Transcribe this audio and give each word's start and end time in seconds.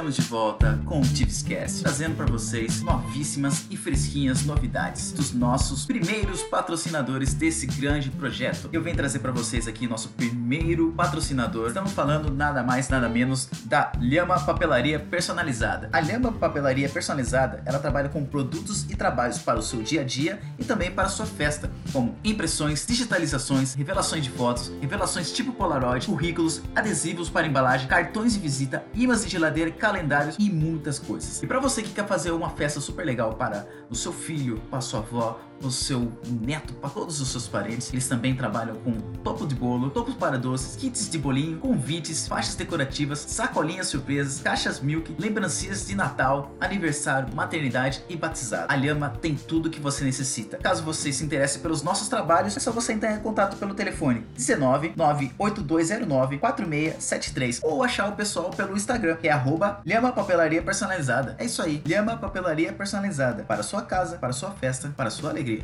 Estamos 0.00 0.16
de 0.16 0.22
volta 0.22 0.80
com 0.86 0.98
o 0.98 1.02
Tipscast, 1.02 1.82
trazendo 1.82 2.16
para 2.16 2.24
vocês 2.24 2.80
novíssimas 2.80 3.66
e 3.68 3.76
fresquinhas 3.76 4.46
novidades 4.46 5.12
dos 5.12 5.34
nossos 5.34 5.84
primeiros 5.84 6.42
patrocinadores 6.44 7.34
desse 7.34 7.66
grande 7.66 8.08
projeto. 8.08 8.70
Eu 8.72 8.82
venho 8.82 8.96
trazer 8.96 9.18
para 9.18 9.30
vocês 9.30 9.68
aqui 9.68 9.86
nosso 9.86 10.08
primeiro 10.08 10.90
patrocinador. 10.92 11.68
Estamos 11.68 11.92
falando 11.92 12.32
nada 12.32 12.62
mais, 12.62 12.88
nada 12.88 13.10
menos 13.10 13.46
da 13.66 13.92
Lhama 14.00 14.40
Papelaria 14.40 14.98
Personalizada. 14.98 15.90
A 15.92 16.00
Lhama 16.00 16.32
Papelaria 16.32 16.88
Personalizada, 16.88 17.62
ela 17.66 17.78
trabalha 17.78 18.08
com 18.08 18.24
produtos 18.24 18.84
e 18.88 18.96
trabalhos 18.96 19.36
para 19.36 19.58
o 19.58 19.62
seu 19.62 19.82
dia 19.82 20.00
a 20.00 20.04
dia 20.04 20.40
e 20.58 20.64
também 20.64 20.90
para 20.90 21.08
a 21.08 21.10
sua 21.10 21.26
festa, 21.26 21.70
como 21.92 22.16
impressões, 22.24 22.86
digitalizações, 22.86 23.74
revelações 23.74 24.24
de 24.24 24.30
fotos, 24.30 24.72
revelações 24.80 25.30
tipo 25.30 25.52
Polaroid, 25.52 26.06
currículos, 26.06 26.62
adesivos 26.74 27.28
para 27.28 27.46
embalagem, 27.46 27.86
cartões 27.86 28.32
de 28.32 28.38
visita, 28.38 28.82
imãs 28.94 29.26
de 29.26 29.30
geladeira 29.30 29.70
calendários 29.90 30.36
e 30.38 30.48
muitas 30.48 30.98
coisas. 30.98 31.42
E 31.42 31.46
para 31.46 31.58
você 31.58 31.82
que 31.82 31.90
quer 31.92 32.06
fazer 32.06 32.30
uma 32.30 32.50
festa 32.50 32.80
super 32.80 33.04
legal 33.04 33.34
para 33.34 33.68
o 33.90 33.94
seu 33.94 34.12
filho, 34.12 34.60
para 34.70 34.80
sua 34.80 35.00
avó, 35.00 35.40
o 35.62 35.70
seu 35.70 36.12
neto, 36.40 36.72
para 36.74 36.90
todos 36.90 37.20
os 37.20 37.28
seus 37.28 37.46
parentes. 37.48 37.92
Eles 37.92 38.08
também 38.08 38.34
trabalham 38.34 38.76
com 38.76 38.92
topo 39.22 39.46
de 39.46 39.54
bolo, 39.54 39.90
topos 39.90 40.14
para 40.14 40.38
doces, 40.38 40.76
kits 40.76 41.08
de 41.08 41.18
bolinho, 41.18 41.58
convites, 41.58 42.26
faixas 42.26 42.54
decorativas, 42.54 43.18
sacolinhas 43.18 43.88
surpresas, 43.88 44.40
caixas 44.40 44.80
milk, 44.80 45.14
lembrancinhas 45.18 45.86
de 45.86 45.94
Natal, 45.94 46.54
aniversário, 46.60 47.34
maternidade 47.34 48.02
e 48.08 48.16
batizado. 48.16 48.66
A 48.68 48.76
Lhama 48.76 49.10
tem 49.10 49.34
tudo 49.34 49.70
que 49.70 49.80
você 49.80 50.04
necessita. 50.04 50.56
Caso 50.58 50.82
você 50.82 51.12
se 51.12 51.24
interesse 51.24 51.58
pelos 51.58 51.82
nossos 51.82 52.08
trabalhos, 52.08 52.56
é 52.56 52.60
só 52.60 52.72
você 52.72 52.92
entrar 52.92 53.12
em 53.12 53.20
contato 53.20 53.56
pelo 53.56 53.74
telefone 53.74 54.24
19 54.34 54.94
98209 54.96 56.38
4673 56.38 57.60
ou 57.62 57.82
achar 57.82 58.08
o 58.08 58.12
pessoal 58.12 58.50
pelo 58.50 58.76
Instagram, 58.76 59.16
que 59.16 59.28
é 59.28 59.32
arroba 59.32 59.80
Lhama 59.84 60.12
Papelaria 60.12 60.62
Personalizada. 60.62 61.34
É 61.38 61.44
isso 61.44 61.62
aí, 61.62 61.82
Lhama 61.86 62.16
Papelaria 62.16 62.72
Personalizada. 62.72 63.42
Para 63.44 63.62
sua 63.62 63.82
casa, 63.82 64.16
para 64.16 64.32
sua 64.32 64.50
festa, 64.52 64.92
para 64.96 65.10
sua 65.10 65.30
alegria. 65.30 65.49
É 65.58 65.62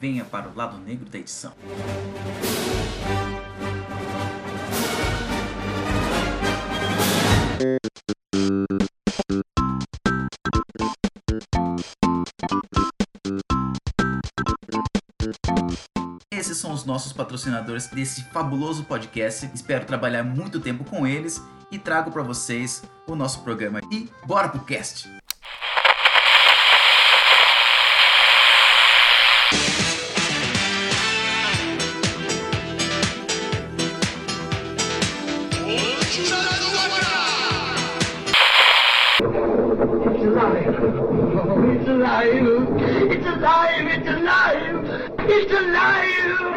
Venha 0.00 0.24
para 0.24 0.48
o 0.48 0.54
lado 0.54 0.78
negro 0.78 1.08
da 1.08 1.18
edição. 1.18 1.52
Nossos 16.88 17.12
patrocinadores 17.12 17.86
desse 17.86 18.24
fabuloso 18.24 18.82
podcast. 18.82 19.48
Espero 19.54 19.84
trabalhar 19.84 20.24
muito 20.24 20.58
tempo 20.58 20.82
com 20.84 21.06
eles 21.06 21.40
e 21.70 21.78
trago 21.78 22.10
para 22.10 22.22
vocês 22.22 22.82
o 23.06 23.14
nosso 23.14 23.42
programa. 23.42 23.80
E 23.92 24.08
bora 24.24 24.48
pro 24.48 24.64
cast! 24.64 25.06
It's 43.10 43.26
alive. 43.26 43.86
It's 43.86 44.08
alive. 44.08 44.86
It's 45.28 45.52
alive. 45.52 46.47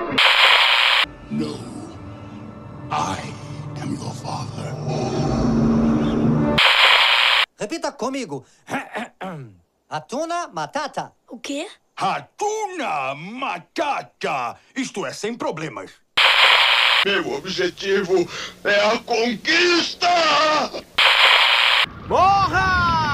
I 2.92 3.34
am 3.82 3.96
your 3.96 4.12
father. 4.12 4.76
Repita 7.58 7.94
comigo. 7.94 8.44
Atuna 9.90 10.48
matata. 10.52 11.14
O 11.30 11.40
quê? 11.40 11.68
Hatuna 11.96 13.14
Matata! 13.16 14.58
Isto 14.76 15.06
é, 15.06 15.14
sem 15.14 15.36
problemas. 15.36 15.92
Meu 17.06 17.34
objetivo 17.34 18.28
é 18.64 18.76
a 18.86 18.98
conquista! 19.00 20.08
Morra! 22.08 23.11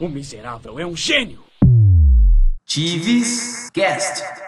O 0.00 0.08
miserável 0.08 0.78
é 0.78 0.86
um 0.86 0.94
gênio! 0.94 1.42
Tives 2.64 3.68
Cast. 3.74 4.47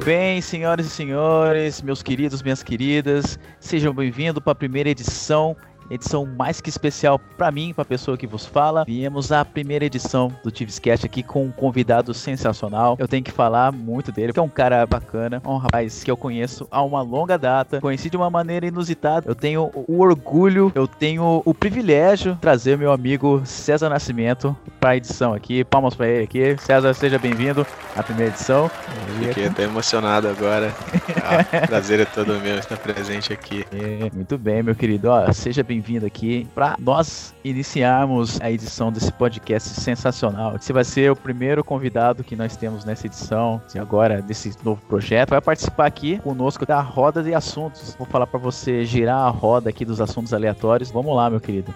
Muito 0.00 0.08
bem, 0.08 0.40
senhoras 0.40 0.86
e 0.86 0.88
senhores, 0.88 1.82
meus 1.82 2.02
queridos, 2.02 2.42
minhas 2.42 2.62
queridas, 2.62 3.38
sejam 3.60 3.92
bem-vindos 3.92 4.42
para 4.42 4.52
a 4.52 4.54
primeira 4.54 4.88
edição, 4.88 5.54
edição 5.90 6.24
mais 6.24 6.60
que 6.60 6.68
especial 6.68 7.18
para 7.36 7.50
mim, 7.50 7.72
para 7.74 7.82
a 7.82 7.86
pessoa 7.86 8.16
que 8.16 8.26
vos 8.26 8.46
fala. 8.46 8.84
Viemos 8.84 9.32
a 9.32 9.44
primeira 9.44 9.84
edição 9.84 10.32
do 10.42 10.50
Tivescast 10.50 11.04
aqui 11.04 11.22
com 11.22 11.44
um 11.44 11.50
convidado 11.50 12.14
sensacional. 12.14 12.96
Eu 12.98 13.08
tenho 13.08 13.24
que 13.24 13.32
falar 13.32 13.72
muito 13.72 14.12
dele, 14.12 14.28
porque 14.28 14.40
é 14.40 14.42
um 14.42 14.48
cara 14.48 14.86
bacana, 14.86 15.42
um 15.44 15.56
rapaz 15.56 16.04
que 16.04 16.10
eu 16.10 16.16
conheço 16.16 16.66
há 16.70 16.82
uma 16.82 17.02
longa 17.02 17.36
data, 17.36 17.80
conheci 17.80 18.08
de 18.08 18.16
uma 18.16 18.30
maneira 18.30 18.66
inusitada. 18.66 19.28
Eu 19.28 19.34
tenho 19.34 19.70
o 19.74 20.00
orgulho, 20.00 20.70
eu 20.74 20.86
tenho 20.86 21.42
o 21.44 21.54
privilégio 21.54 22.34
de 22.34 22.40
trazer 22.40 22.78
meu 22.78 22.92
amigo 22.92 23.42
César 23.44 23.88
Nascimento 23.88 24.56
para 24.78 24.90
a 24.90 24.96
edição 24.96 25.34
aqui. 25.34 25.64
Palmas 25.64 25.94
para 25.94 26.08
ele 26.08 26.24
aqui. 26.24 26.56
César, 26.60 26.94
seja 26.94 27.18
bem-vindo 27.18 27.66
à 27.96 28.02
primeira 28.02 28.32
edição. 28.32 28.70
Fiquei 29.18 29.46
até 29.46 29.64
emocionado 29.64 30.28
agora. 30.28 30.72
Prazer 31.66 32.00
é 32.00 32.04
todo 32.04 32.38
meu 32.40 32.58
estar 32.58 32.76
presente 32.76 33.32
aqui. 33.32 33.64
É, 33.72 34.10
muito 34.14 34.38
bem, 34.38 34.62
meu 34.62 34.74
querido. 34.74 35.08
Ó, 35.08 35.32
seja 35.32 35.62
bem-vindo 35.62 36.06
aqui 36.06 36.46
para 36.54 36.76
nós 36.78 37.34
iniciarmos 37.44 38.40
a 38.40 38.50
edição 38.50 38.92
desse 38.92 39.12
podcast 39.12 39.68
sensacional. 39.80 40.52
Você 40.58 40.72
vai 40.72 40.84
ser 40.84 41.10
o 41.10 41.16
primeiro 41.16 41.62
convidado 41.64 42.24
que 42.24 42.36
nós 42.36 42.56
temos 42.56 42.84
nessa 42.84 43.06
edição 43.06 43.60
e 43.74 43.78
agora 43.78 44.20
desse 44.22 44.54
novo 44.64 44.80
projeto. 44.88 45.30
Vai 45.30 45.40
participar 45.40 45.86
aqui 45.86 46.18
conosco 46.18 46.66
da 46.66 46.80
roda 46.80 47.22
de 47.22 47.34
assuntos. 47.34 47.94
Vou 47.98 48.06
falar 48.06 48.26
para 48.26 48.38
você 48.38 48.84
girar 48.84 49.18
a 49.18 49.30
roda 49.30 49.70
aqui 49.70 49.84
dos 49.84 50.00
assuntos 50.00 50.32
aleatórios. 50.32 50.90
Vamos 50.90 51.14
lá, 51.14 51.28
meu 51.30 51.40
querido. 51.40 51.74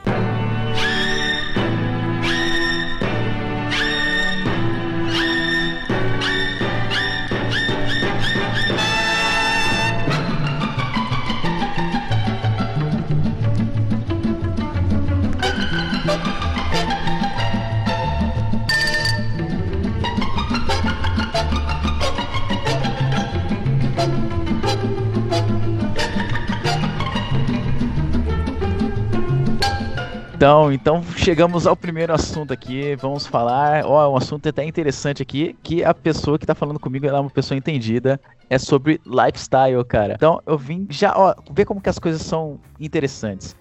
Então, 30.44 30.70
então 30.70 31.02
chegamos 31.16 31.66
ao 31.66 31.74
primeiro 31.74 32.12
assunto 32.12 32.52
aqui. 32.52 32.94
Vamos 32.96 33.26
falar. 33.26 33.82
Ó, 33.86 34.12
um 34.12 34.16
assunto 34.18 34.46
até 34.46 34.62
interessante 34.62 35.22
aqui, 35.22 35.56
que 35.62 35.82
a 35.82 35.94
pessoa 35.94 36.38
que 36.38 36.44
tá 36.44 36.54
falando 36.54 36.78
comigo 36.78 37.06
ela 37.06 37.16
é 37.16 37.20
uma 37.22 37.30
pessoa 37.30 37.56
entendida. 37.56 38.20
É 38.50 38.58
sobre 38.58 39.00
lifestyle, 39.06 39.82
cara. 39.86 40.12
Então 40.12 40.42
eu 40.46 40.58
vim 40.58 40.86
já, 40.90 41.14
ó, 41.16 41.34
ver 41.50 41.64
como 41.64 41.80
que 41.80 41.88
as 41.88 41.98
coisas 41.98 42.20
são 42.20 42.60
interessantes. 42.78 43.56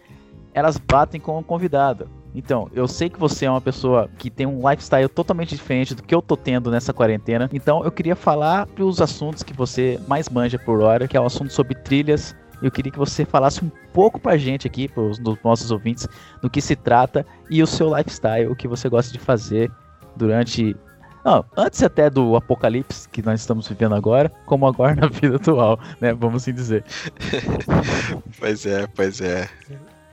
Elas 0.53 0.77
batem 0.77 1.21
com 1.21 1.39
o 1.39 1.41
convidado. 1.43 2.09
Então, 2.35 2.69
eu 2.73 2.85
sei 2.85 3.09
que 3.09 3.19
você 3.19 3.45
é 3.45 3.49
uma 3.49 3.61
pessoa 3.61 4.09
que 4.17 4.29
tem 4.29 4.45
um 4.45 4.69
lifestyle 4.69 5.07
totalmente 5.07 5.55
diferente 5.55 5.95
do 5.95 6.03
que 6.03 6.13
eu 6.13 6.21
tô 6.21 6.35
tendo 6.35 6.69
nessa 6.69 6.91
quarentena. 6.91 7.49
Então, 7.53 7.81
eu 7.85 7.91
queria 7.91 8.15
falar 8.15 8.65
dos 8.75 8.99
assuntos 8.99 9.41
que 9.41 9.53
você 9.53 9.97
mais 10.05 10.27
manja 10.27 10.59
por 10.59 10.81
hora, 10.81 11.07
que 11.07 11.15
é 11.15 11.21
o 11.21 11.25
assunto 11.25 11.53
sobre 11.53 11.75
trilhas. 11.75 12.35
Eu 12.63 12.71
queria 12.71 12.91
que 12.91 12.97
você 12.97 13.25
falasse 13.25 13.63
um 13.63 13.69
pouco 13.91 14.19
pra 14.19 14.37
gente 14.37 14.65
aqui, 14.65 14.87
pros 14.87 15.19
dos 15.19 15.37
nossos 15.43 15.69
ouvintes, 15.69 16.07
do 16.41 16.49
que 16.49 16.61
se 16.61 16.75
trata 16.75 17.25
e 17.49 17.61
o 17.61 17.67
seu 17.67 17.95
lifestyle, 17.95 18.47
o 18.47 18.55
que 18.55 18.67
você 18.67 18.87
gosta 18.87 19.11
de 19.11 19.19
fazer 19.19 19.69
durante. 20.15 20.75
Não, 21.25 21.45
antes 21.55 21.83
até 21.83 22.09
do 22.09 22.35
apocalipse 22.35 23.07
que 23.09 23.21
nós 23.21 23.39
estamos 23.41 23.67
vivendo 23.67 23.95
agora, 23.95 24.31
como 24.45 24.65
agora 24.65 24.95
na 24.99 25.07
vida 25.07 25.35
atual, 25.35 25.79
né? 25.99 26.13
Vamos 26.13 26.43
assim 26.43 26.53
dizer. 26.53 26.83
Pois 28.39 28.65
é, 28.65 28.87
pois 28.87 29.21
é. 29.21 29.47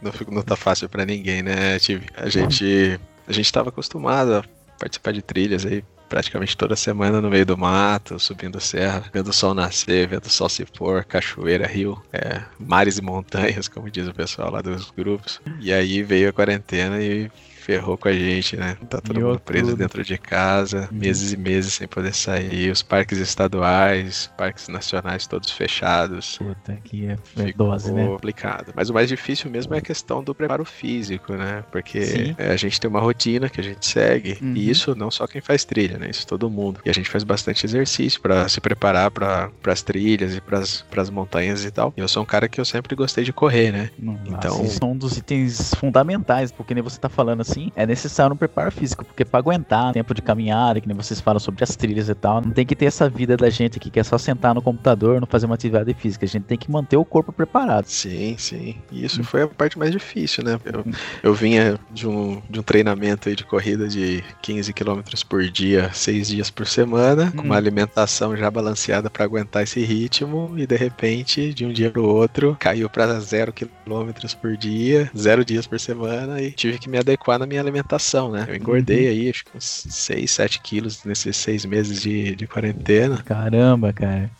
Não, 0.00 0.12
não 0.30 0.42
tá 0.42 0.56
fácil 0.56 0.88
pra 0.88 1.04
ninguém, 1.04 1.42
né, 1.42 1.78
Tive? 1.78 2.06
A 2.16 2.28
gente, 2.28 2.98
a 3.26 3.32
gente 3.32 3.52
tava 3.52 3.70
acostumado 3.70 4.34
a 4.34 4.44
participar 4.78 5.12
de 5.12 5.20
trilhas 5.20 5.66
aí 5.66 5.84
praticamente 6.10 6.56
toda 6.56 6.74
semana 6.74 7.20
no 7.20 7.30
meio 7.30 7.46
do 7.46 7.56
mato, 7.56 8.18
subindo 8.18 8.60
serra, 8.60 9.04
vendo 9.14 9.28
o 9.28 9.32
sol 9.32 9.54
nascer, 9.54 10.08
vendo 10.08 10.26
o 10.26 10.30
sol 10.30 10.48
se 10.48 10.64
pôr, 10.64 11.04
cachoeira, 11.04 11.66
rio, 11.66 12.02
é, 12.12 12.42
mares 12.58 12.98
e 12.98 13.02
montanhas, 13.02 13.68
como 13.68 13.88
diz 13.88 14.08
o 14.08 14.12
pessoal 14.12 14.50
lá 14.50 14.60
dos 14.60 14.90
grupos. 14.90 15.40
E 15.60 15.72
aí 15.72 16.02
veio 16.02 16.28
a 16.28 16.32
quarentena 16.32 17.00
e 17.00 17.30
ferrou 17.60 17.96
com 17.96 18.08
a 18.08 18.12
gente, 18.12 18.56
né? 18.56 18.76
Tá 18.88 19.00
todo 19.00 19.20
mundo 19.20 19.40
preso 19.40 19.70
tudo. 19.70 19.78
dentro 19.78 20.02
de 20.04 20.16
casa, 20.18 20.88
meses 20.90 21.32
e 21.32 21.36
meses 21.36 21.74
sem 21.74 21.86
poder 21.86 22.14
sair, 22.14 22.70
os 22.70 22.82
parques 22.82 23.18
estaduais, 23.18 24.30
parques 24.36 24.68
nacionais 24.68 25.26
todos 25.26 25.50
fechados. 25.50 26.38
Puta 26.38 26.76
que 26.84 27.06
é, 27.06 27.16
é 27.38 27.52
dose, 27.52 27.92
né? 27.92 28.06
complicado. 28.06 28.72
Mas 28.74 28.90
o 28.90 28.94
mais 28.94 29.08
difícil 29.08 29.50
mesmo 29.50 29.74
é 29.74 29.78
a 29.78 29.82
questão 29.82 30.22
do 30.22 30.34
preparo 30.34 30.64
físico, 30.64 31.34
né? 31.34 31.64
Porque 31.70 32.02
Sim. 32.02 32.34
é, 32.38 32.50
a 32.52 32.56
gente 32.56 32.80
tem 32.80 32.88
uma 32.88 33.00
rotina 33.00 33.48
que 33.48 33.60
a 33.60 33.64
gente 33.64 33.84
segue. 33.86 34.38
Uhum. 34.40 34.54
E 34.54 34.70
isso 34.70 34.94
não 34.94 35.10
só 35.10 35.26
quem 35.26 35.40
faz 35.40 35.64
trilha, 35.64 35.98
né? 35.98 36.08
Isso 36.10 36.26
todo 36.26 36.48
mundo. 36.48 36.80
E 36.84 36.90
a 36.90 36.92
gente 36.92 37.08
faz 37.08 37.24
bastante 37.24 37.66
exercício 37.66 38.20
pra 38.20 38.48
se 38.48 38.60
preparar 38.60 39.10
para 39.10 39.50
as 39.66 39.82
trilhas 39.82 40.34
e 40.36 40.40
para 40.40 40.60
as 41.02 41.10
montanhas 41.10 41.64
e 41.64 41.70
tal. 41.70 41.92
E 41.96 42.00
eu 42.00 42.08
sou 42.08 42.22
um 42.22 42.26
cara 42.26 42.48
que 42.48 42.60
eu 42.60 42.64
sempre 42.64 42.94
gostei 42.94 43.24
de 43.24 43.32
correr, 43.32 43.72
né? 43.72 43.90
Nossa, 43.98 44.20
Então- 44.28 44.64
isso 44.64 44.78
é 44.82 44.86
um 44.86 44.96
dos 44.96 45.16
itens 45.16 45.72
fundamentais, 45.74 46.52
porque 46.52 46.74
nem 46.74 46.82
você 46.82 46.98
tá 46.98 47.08
falando 47.08 47.40
assim, 47.40 47.49
é 47.76 47.86
necessário 47.86 48.34
um 48.34 48.36
preparo 48.36 48.70
físico, 48.70 49.04
porque 49.04 49.24
pra 49.24 49.38
aguentar 49.38 49.92
tempo 49.92 50.14
de 50.14 50.22
caminhada, 50.22 50.80
que 50.80 50.86
nem 50.88 50.96
vocês 50.96 51.20
falam 51.20 51.38
sobre 51.40 51.64
as 51.64 51.76
trilhas 51.76 52.08
e 52.08 52.14
tal, 52.14 52.40
não 52.40 52.50
tem 52.50 52.64
que 52.66 52.76
ter 52.76 52.86
essa 52.86 53.08
vida 53.08 53.36
da 53.36 53.50
gente 53.50 53.78
aqui, 53.78 53.90
que 53.90 54.00
é 54.00 54.04
só 54.04 54.18
sentar 54.18 54.54
no 54.54 54.62
computador, 54.62 55.20
não 55.20 55.26
fazer 55.26 55.46
uma 55.46 55.54
atividade 55.54 55.92
física, 55.94 56.24
a 56.24 56.28
gente 56.28 56.44
tem 56.44 56.58
que 56.58 56.70
manter 56.70 56.96
o 56.96 57.04
corpo 57.04 57.32
preparado. 57.32 57.86
Sim, 57.86 58.36
sim. 58.38 58.76
E 58.90 59.04
isso 59.04 59.20
Hum. 59.20 59.24
foi 59.24 59.42
a 59.42 59.48
parte 59.48 59.78
mais 59.78 59.90
difícil, 59.92 60.44
né? 60.44 60.58
Eu, 60.64 60.84
eu 61.22 61.34
vinha 61.34 61.78
de 61.90 62.06
um, 62.06 62.40
de 62.48 62.60
um 62.60 62.62
treinamento 62.62 63.28
aí 63.28 63.34
de 63.36 63.44
corrida 63.44 63.88
de 63.88 64.22
15 64.42 64.72
km 64.72 65.00
por 65.28 65.42
dia, 65.48 65.90
seis 65.92 66.28
dias 66.28 66.50
por 66.50 66.66
semana, 66.66 67.32
com 67.32 67.42
Hum. 67.42 67.46
uma 67.46 67.56
alimentação 67.56 68.36
já 68.36 68.50
balanceada 68.50 69.10
para 69.10 69.24
aguentar 69.24 69.62
esse 69.64 69.80
ritmo, 69.84 70.54
e 70.56 70.66
de 70.66 70.76
repente, 70.76 71.52
de 71.52 71.64
um 71.66 71.72
dia 71.72 71.90
pro 71.90 72.04
outro, 72.04 72.56
caiu 72.60 72.88
para 72.88 73.18
zero 73.20 73.52
km 73.52 74.10
por 74.40 74.56
dia, 74.56 75.10
zero 75.16 75.44
dias 75.44 75.66
por 75.66 75.80
semana, 75.80 76.40
e 76.40 76.52
tive 76.52 76.78
que 76.78 76.88
me 76.88 76.98
adequar 76.98 77.38
na 77.40 77.46
minha 77.46 77.60
alimentação, 77.60 78.30
né? 78.30 78.44
Eu 78.48 78.54
engordei 78.54 79.06
Uhum. 79.06 79.10
aí, 79.10 79.30
acho 79.30 79.44
que 79.44 79.56
uns 79.56 79.64
6, 79.88 80.30
7 80.30 80.60
quilos 80.60 81.02
nesses 81.04 81.36
seis 81.36 81.64
meses 81.64 82.00
de, 82.00 82.36
de 82.36 82.46
quarentena. 82.46 83.20
Caramba, 83.24 83.92
cara. 83.92 84.30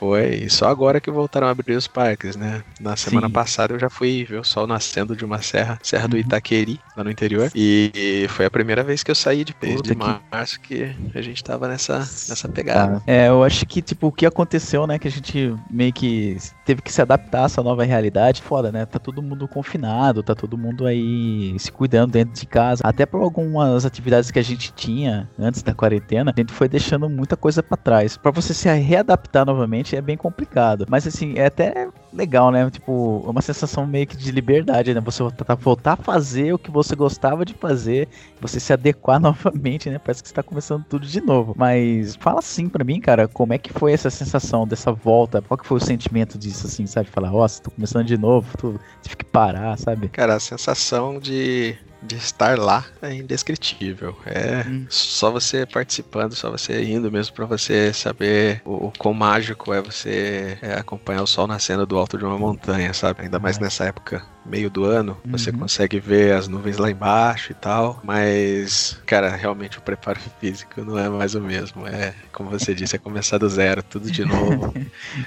Foi, 0.00 0.30
e 0.30 0.48
só 0.50 0.66
agora 0.68 0.98
que 0.98 1.10
voltaram 1.10 1.46
a 1.46 1.50
abrir 1.50 1.76
os 1.76 1.86
parques, 1.86 2.34
né? 2.34 2.62
Na 2.80 2.96
semana 2.96 3.26
Sim. 3.26 3.32
passada 3.34 3.74
eu 3.74 3.78
já 3.78 3.90
fui 3.90 4.24
ver 4.24 4.40
o 4.40 4.44
sol 4.44 4.66
nascendo 4.66 5.14
de 5.14 5.26
uma 5.26 5.42
serra, 5.42 5.78
Serra 5.82 6.08
do 6.08 6.14
Uhum. 6.14 6.20
Itaqueri, 6.20 6.80
lá 6.96 7.04
no 7.04 7.10
interior. 7.10 7.50
E, 7.54 8.24
foi 8.30 8.46
a 8.46 8.50
primeira 8.50 8.82
vez 8.82 9.02
que 9.02 9.10
eu 9.10 9.14
saí 9.14 9.44
de 9.44 9.54
desde 9.60 9.76
Puta 9.82 9.94
que- 9.94 10.20
março 10.34 10.58
que 10.60 10.96
a 11.14 11.20
gente 11.20 11.44
tava 11.44 11.68
nessa, 11.68 11.98
nessa 11.98 12.48
pegada. 12.48 13.02
É, 13.06 13.28
eu 13.28 13.44
acho 13.44 13.66
que, 13.66 13.82
tipo, 13.82 14.06
o 14.06 14.12
que 14.12 14.24
aconteceu, 14.24 14.86
né, 14.86 14.98
que 14.98 15.06
a 15.06 15.10
gente 15.10 15.54
meio 15.70 15.92
que 15.92 16.38
teve 16.64 16.80
que 16.80 16.90
se 16.90 17.02
adaptar 17.02 17.42
a 17.42 17.44
essa 17.44 17.62
nova 17.62 17.84
realidade, 17.84 18.40
foda, 18.40 18.72
né? 18.72 18.86
Tá 18.86 18.98
todo 18.98 19.20
mundo 19.22 19.46
confinado, 19.48 20.22
tá 20.22 20.34
todo 20.34 20.56
mundo 20.56 20.86
aí 20.86 21.54
se 21.58 21.70
cuidando 21.70 22.12
dentro 22.12 22.32
de 22.40 22.46
casa. 22.46 22.80
Até 22.86 23.04
por 23.04 23.20
algumas 23.20 23.84
atividades 23.84 24.30
que 24.30 24.38
a 24.38 24.42
gente 24.42 24.72
tinha 24.72 25.28
antes 25.38 25.62
da 25.62 25.74
quarentena, 25.74 26.32
a 26.34 26.40
gente 26.40 26.54
foi 26.54 26.70
deixando 26.70 27.06
muita 27.10 27.36
coisa 27.36 27.62
pra 27.62 27.76
trás. 27.76 28.16
Pra 28.16 28.30
você 28.30 28.54
se 28.54 28.70
readaptar 28.72 29.44
novamente 29.44 29.89
é 29.96 30.00
bem 30.00 30.16
complicado. 30.16 30.86
Mas, 30.88 31.06
assim, 31.06 31.34
é 31.36 31.46
até 31.46 31.88
legal, 32.12 32.50
né? 32.50 32.68
Tipo, 32.70 33.18
uma 33.26 33.40
sensação 33.40 33.86
meio 33.86 34.06
que 34.06 34.16
de 34.16 34.30
liberdade, 34.30 34.92
né? 34.94 35.00
Você 35.00 35.22
voltar, 35.58 35.92
a 35.92 35.96
fazer 35.96 36.52
o 36.52 36.58
que 36.58 36.70
você 36.70 36.94
gostava 36.94 37.44
de 37.44 37.54
fazer, 37.54 38.08
você 38.40 38.58
se 38.58 38.72
adequar 38.72 39.18
novamente, 39.20 39.88
né? 39.90 39.98
Parece 39.98 40.22
que 40.22 40.28
você 40.28 40.34
tá 40.34 40.42
começando 40.42 40.84
tudo 40.84 41.06
de 41.06 41.20
novo. 41.20 41.54
Mas 41.56 42.16
fala 42.16 42.40
assim 42.40 42.68
pra 42.68 42.84
mim, 42.84 43.00
cara, 43.00 43.28
como 43.28 43.52
é 43.52 43.58
que 43.58 43.72
foi 43.72 43.92
essa 43.92 44.10
sensação 44.10 44.66
dessa 44.66 44.92
volta? 44.92 45.42
Qual 45.42 45.58
que 45.58 45.66
foi 45.66 45.78
o 45.78 45.84
sentimento 45.84 46.38
disso, 46.38 46.66
assim, 46.66 46.86
sabe? 46.86 47.08
Falar, 47.08 47.30
nossa, 47.30 47.62
tô 47.62 47.70
começando 47.70 48.04
de 48.04 48.16
novo, 48.16 48.56
tô, 48.56 48.74
tive 49.02 49.16
que 49.16 49.24
parar, 49.24 49.78
sabe? 49.78 50.08
Cara, 50.08 50.34
a 50.34 50.40
sensação 50.40 51.18
de, 51.18 51.76
de 52.02 52.16
estar 52.16 52.58
lá 52.58 52.84
é 53.02 53.12
indescritível. 53.14 54.16
É 54.24 54.64
Hum. 54.66 54.86
só 54.88 55.30
você 55.30 55.66
participando, 55.66 56.34
só 56.34 56.50
você 56.50 56.82
indo 56.84 57.10
mesmo 57.10 57.34
pra 57.34 57.46
você 57.46 57.92
saber 57.92 58.62
o, 58.64 58.86
o 58.88 58.92
quão 58.96 59.12
mágico 59.14 59.72
é 59.72 59.80
você 59.82 60.58
é, 60.62 60.74
acompanhar 60.74 61.22
o 61.22 61.26
sol 61.26 61.46
nascendo 61.46 61.86
do 61.86 61.98
alto 61.98 62.16
de 62.18 62.24
uma 62.24 62.38
montanha, 62.38 62.92
sabe? 62.94 63.22
Ainda 63.22 63.38
mais 63.38 63.56
Ai. 63.58 63.64
nessa 63.64 63.84
época, 63.84 64.22
meio 64.44 64.70
do 64.70 64.84
ano, 64.84 65.16
você 65.24 65.50
Uhum. 65.50 65.58
consegue 65.58 66.00
ver 66.00 66.34
as 66.34 66.48
nuvens 66.48 66.78
lá 66.78 66.90
embaixo 66.90 67.52
e 67.52 67.54
tal. 67.54 68.00
Mas, 68.02 68.98
cara, 69.06 69.28
realmente 69.36 69.78
o 69.78 69.82
preparo 69.82 70.18
físico 70.40 70.82
não 70.84 70.98
é 70.98 71.08
mais 71.08 71.34
o 71.34 71.40
mesmo. 71.40 71.86
É, 71.86 72.14
como 72.32 72.50
você 72.50 72.74
disse, 72.74 72.96
é 72.96 72.98
começar 72.98 73.38
do 73.38 73.48
zero, 73.48 73.82
tudo 73.82 74.10
de 74.10 74.24
novo. 74.24 74.72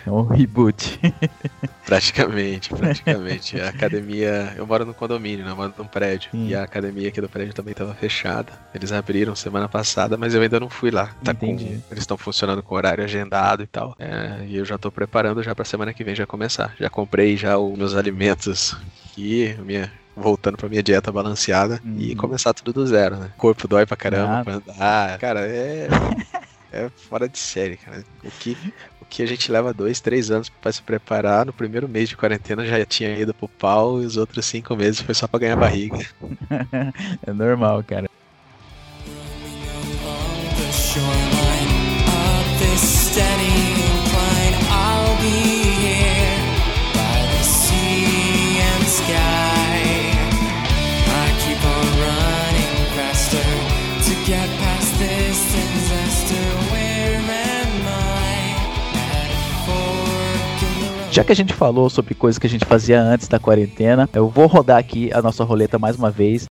É 0.06 0.10
um 0.12 0.24
reboot. 0.24 1.00
Praticamente, 1.86 2.70
praticamente. 2.74 3.60
A 3.60 3.70
academia. 3.70 4.54
Eu 4.56 4.66
moro 4.66 4.86
no 4.86 4.94
condomínio, 4.94 5.44
né? 5.46 5.52
Eu 5.52 5.56
moro 5.56 5.74
num 5.78 5.86
prédio. 5.86 6.30
Sim. 6.32 6.48
E 6.48 6.56
a 6.56 6.64
academia 6.64 7.10
aqui 7.10 7.20
do 7.20 7.28
prédio 7.28 7.54
também 7.54 7.74
estava 7.74 7.94
fechada. 7.94 8.54
Eles 8.74 8.92
abriram 8.92 9.36
semana 9.36 9.68
passada, 9.68 10.16
mas 10.18 10.34
eu 10.34 10.42
ainda 10.42 10.60
não 10.60 10.70
fui 10.70 10.92
lá. 10.92 11.08
Tá 11.24 11.34
com- 11.34 11.46
Entendi. 11.46 11.80
Eles 11.92 12.04
estão 12.04 12.18
funcionando 12.18 12.64
com 12.64 12.76
horário 12.76 13.04
agendado 13.04 13.64
e 13.64 13.68
tal. 13.68 13.96
É, 14.00 14.46
e 14.48 14.56
eu 14.58 14.64
já 14.66 14.78
tô 14.78 14.90
preparando 14.92 15.44
já 15.44 15.54
pra 15.54 15.66
semana 15.66 15.94
que 15.94 16.04
vem 16.04 16.16
já 16.16 16.26
começar. 16.26 16.74
Já 16.80 16.90
comprei 16.90 17.36
já 17.36 17.58
os 17.58 17.78
meus 17.78 17.94
alimentos 17.96 18.76
aqui, 19.18 19.56
minha. 19.64 19.92
Voltando 20.16 20.58
pra 20.58 20.70
minha 20.70 20.84
dieta 20.84 21.12
balanceada 21.12 21.82
e 21.98 22.12
Uhum. 22.12 22.16
começar 22.18 22.54
tudo 22.54 22.72
do 22.72 22.86
zero, 22.86 23.16
né? 23.16 23.32
Corpo 23.38 23.68
dói 23.68 23.84
pra 23.86 23.98
caramba 23.98 24.40
Ah. 24.40 24.44
pra 24.44 24.54
andar. 24.56 25.18
Cara, 25.20 25.40
é. 25.48 25.88
É 26.72 26.90
fora 27.10 27.28
de 27.30 27.38
série, 27.38 27.78
cara. 27.78 28.04
O 28.24 28.30
que, 28.32 28.56
o 29.02 29.06
que 29.06 29.22
a 29.24 29.26
gente 29.28 29.52
leva 29.52 29.74
dois, 29.74 30.00
três 30.02 30.30
anos 30.32 30.50
pra 30.50 30.72
se 30.72 30.82
preparar, 30.84 31.46
no 31.46 31.54
primeiro 31.54 31.88
mês 31.90 32.10
de 32.10 32.18
quarentena 32.18 32.66
já 32.66 32.84
tinha 32.86 33.16
ido 33.18 33.34
pro 33.34 33.48
pau 33.48 34.02
e 34.02 34.06
os 34.06 34.18
outros 34.18 34.46
cinco 34.46 34.76
meses 34.76 35.00
foi 35.02 35.14
só 35.16 35.28
pra 35.28 35.40
ganhar 35.40 35.56
barriga. 35.56 35.98
é 37.26 37.32
normal, 37.34 37.84
cara. 37.84 38.08
Já 61.14 61.24
que 61.24 61.32
a 61.32 61.36
gente 61.36 61.54
falou 61.54 61.92
sobre 61.92 62.16
coisas 62.16 62.40
que 62.40 62.48
a 62.48 62.50
gente 62.50 62.66
fazia 62.66 63.00
antes 63.00 63.28
da 63.28 63.38
quarentena, 63.38 64.10
eu 64.16 64.28
vou 64.28 64.48
rodar 64.48 64.80
aqui 64.80 65.14
a 65.14 65.22
nossa 65.22 65.44
roleta 65.44 65.78
mais 65.78 65.96
uma 65.96 66.10
vez. 66.10 66.46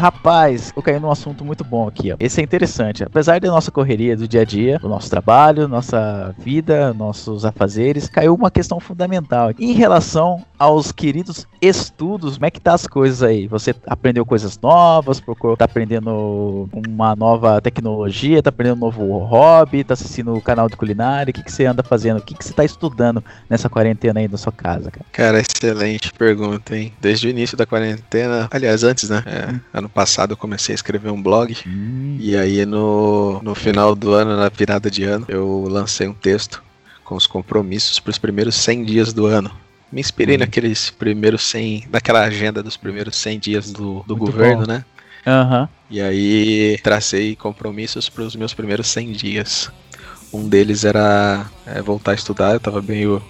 Rapaz, 0.00 0.72
eu 0.74 0.82
caí 0.82 0.98
num 0.98 1.10
assunto 1.10 1.44
muito 1.44 1.62
bom 1.62 1.86
aqui, 1.86 2.10
ó. 2.10 2.16
Esse 2.18 2.40
é 2.40 2.42
interessante. 2.42 3.04
Apesar 3.04 3.38
da 3.38 3.48
nossa 3.48 3.70
correria 3.70 4.16
do 4.16 4.26
dia 4.26 4.40
a 4.40 4.44
dia, 4.46 4.78
do 4.78 4.88
nosso 4.88 5.10
trabalho, 5.10 5.68
nossa 5.68 6.34
vida, 6.38 6.94
nossos 6.94 7.44
afazeres, 7.44 8.08
caiu 8.08 8.34
uma 8.34 8.50
questão 8.50 8.80
fundamental. 8.80 9.50
Em 9.58 9.72
relação 9.72 10.42
aos 10.58 10.90
queridos 10.90 11.46
estudos, 11.60 12.36
como 12.36 12.46
é 12.46 12.50
que 12.50 12.58
tá 12.58 12.72
as 12.72 12.86
coisas 12.86 13.22
aí? 13.22 13.46
Você 13.46 13.74
aprendeu 13.86 14.24
coisas 14.24 14.58
novas, 14.58 15.20
procurou, 15.20 15.54
tá 15.54 15.66
aprendendo 15.66 16.66
uma 16.88 17.14
nova 17.14 17.60
tecnologia, 17.60 18.42
tá 18.42 18.48
aprendendo 18.48 18.78
um 18.78 18.80
novo 18.80 19.18
hobby, 19.18 19.84
tá 19.84 19.92
assistindo 19.92 20.32
o 20.32 20.40
canal 20.40 20.66
de 20.66 20.76
culinária, 20.78 21.30
o 21.30 21.34
que, 21.34 21.42
que 21.42 21.52
você 21.52 21.66
anda 21.66 21.82
fazendo? 21.82 22.20
O 22.20 22.22
que, 22.22 22.34
que 22.34 22.42
você 22.42 22.54
tá 22.54 22.64
estudando 22.64 23.22
nessa 23.50 23.68
quarentena 23.68 24.20
aí 24.20 24.28
na 24.28 24.38
sua 24.38 24.52
casa, 24.52 24.90
cara? 24.90 25.04
Cara, 25.12 25.40
excelente 25.40 26.10
pergunta, 26.14 26.74
hein? 26.74 26.90
Desde 26.98 27.26
o 27.26 27.30
início 27.30 27.54
da 27.54 27.66
quarentena, 27.66 28.48
aliás, 28.50 28.82
antes, 28.82 29.10
né? 29.10 29.22
É, 29.26 29.78
ano 29.78 29.89
passado 29.90 30.32
eu 30.32 30.36
comecei 30.36 30.72
a 30.72 30.76
escrever 30.76 31.10
um 31.10 31.22
blog. 31.22 31.56
Hum, 31.66 32.16
E 32.20 32.36
aí 32.36 32.64
no, 32.66 33.40
no 33.42 33.54
final 33.54 33.94
do 33.94 34.12
ano, 34.14 34.36
na 34.36 34.48
virada 34.48 34.90
de 34.90 35.04
ano, 35.04 35.26
eu 35.28 35.66
lancei 35.68 36.06
um 36.08 36.14
texto 36.14 36.62
com 37.04 37.14
os 37.16 37.26
compromissos 37.26 37.98
para 37.98 38.10
os 38.10 38.18
primeiros 38.18 38.54
100 38.56 38.84
dias 38.84 39.12
do 39.12 39.26
ano. 39.26 39.50
Me 39.92 40.00
inspirei 40.00 40.36
Hum. 40.36 40.40
naqueles 40.40 40.90
primeiros 40.90 41.42
100, 41.42 41.88
naquela 41.90 42.20
agenda 42.22 42.62
dos 42.62 42.76
primeiros 42.76 43.16
100 43.16 43.38
dias 43.40 43.72
do, 43.72 44.04
do 44.06 44.16
Muito 44.16 44.32
governo, 44.32 44.60
bom. 44.62 44.72
né? 44.72 44.84
Aham. 45.26 45.68
E 45.90 46.00
aí 46.00 46.78
tracei 46.82 47.34
compromissos 47.34 48.08
para 48.08 48.22
os 48.22 48.36
meus 48.36 48.54
primeiros 48.54 48.86
100 48.86 49.10
dias. 49.12 49.70
Um 50.32 50.48
deles 50.48 50.84
era 50.84 51.50
é, 51.66 51.82
voltar 51.82 52.12
a 52.12 52.14
estudar, 52.14 52.52
eu 52.54 52.60
tava 52.60 52.80
meio 52.80 53.20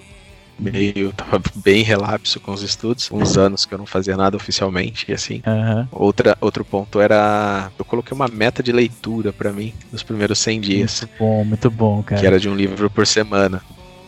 meio 0.61 1.11
tava 1.13 1.41
bem 1.55 1.83
relapso 1.83 2.39
com 2.39 2.51
os 2.51 2.61
estudos, 2.61 3.09
uns 3.11 3.37
anos 3.37 3.65
que 3.65 3.73
eu 3.73 3.77
não 3.77 3.85
fazia 3.85 4.15
nada 4.15 4.37
oficialmente 4.37 5.05
e 5.09 5.13
assim. 5.13 5.41
Aham. 5.45 5.87
Outra, 5.91 6.37
outro 6.39 6.63
ponto 6.63 6.99
era. 6.99 7.71
Eu 7.77 7.85
coloquei 7.85 8.15
uma 8.15 8.27
meta 8.27 8.61
de 8.61 8.71
leitura 8.71 9.33
pra 9.33 9.51
mim 9.51 9.73
nos 9.91 10.03
primeiros 10.03 10.39
100 10.39 10.61
dias, 10.61 11.01
Muito 11.01 11.17
bom, 11.19 11.43
muito 11.43 11.71
bom, 11.71 12.03
cara. 12.03 12.21
que 12.21 12.27
era 12.27 12.39
de 12.39 12.47
um 12.49 12.55
livro 12.55 12.89
por 12.89 13.05
semana. 13.07 13.61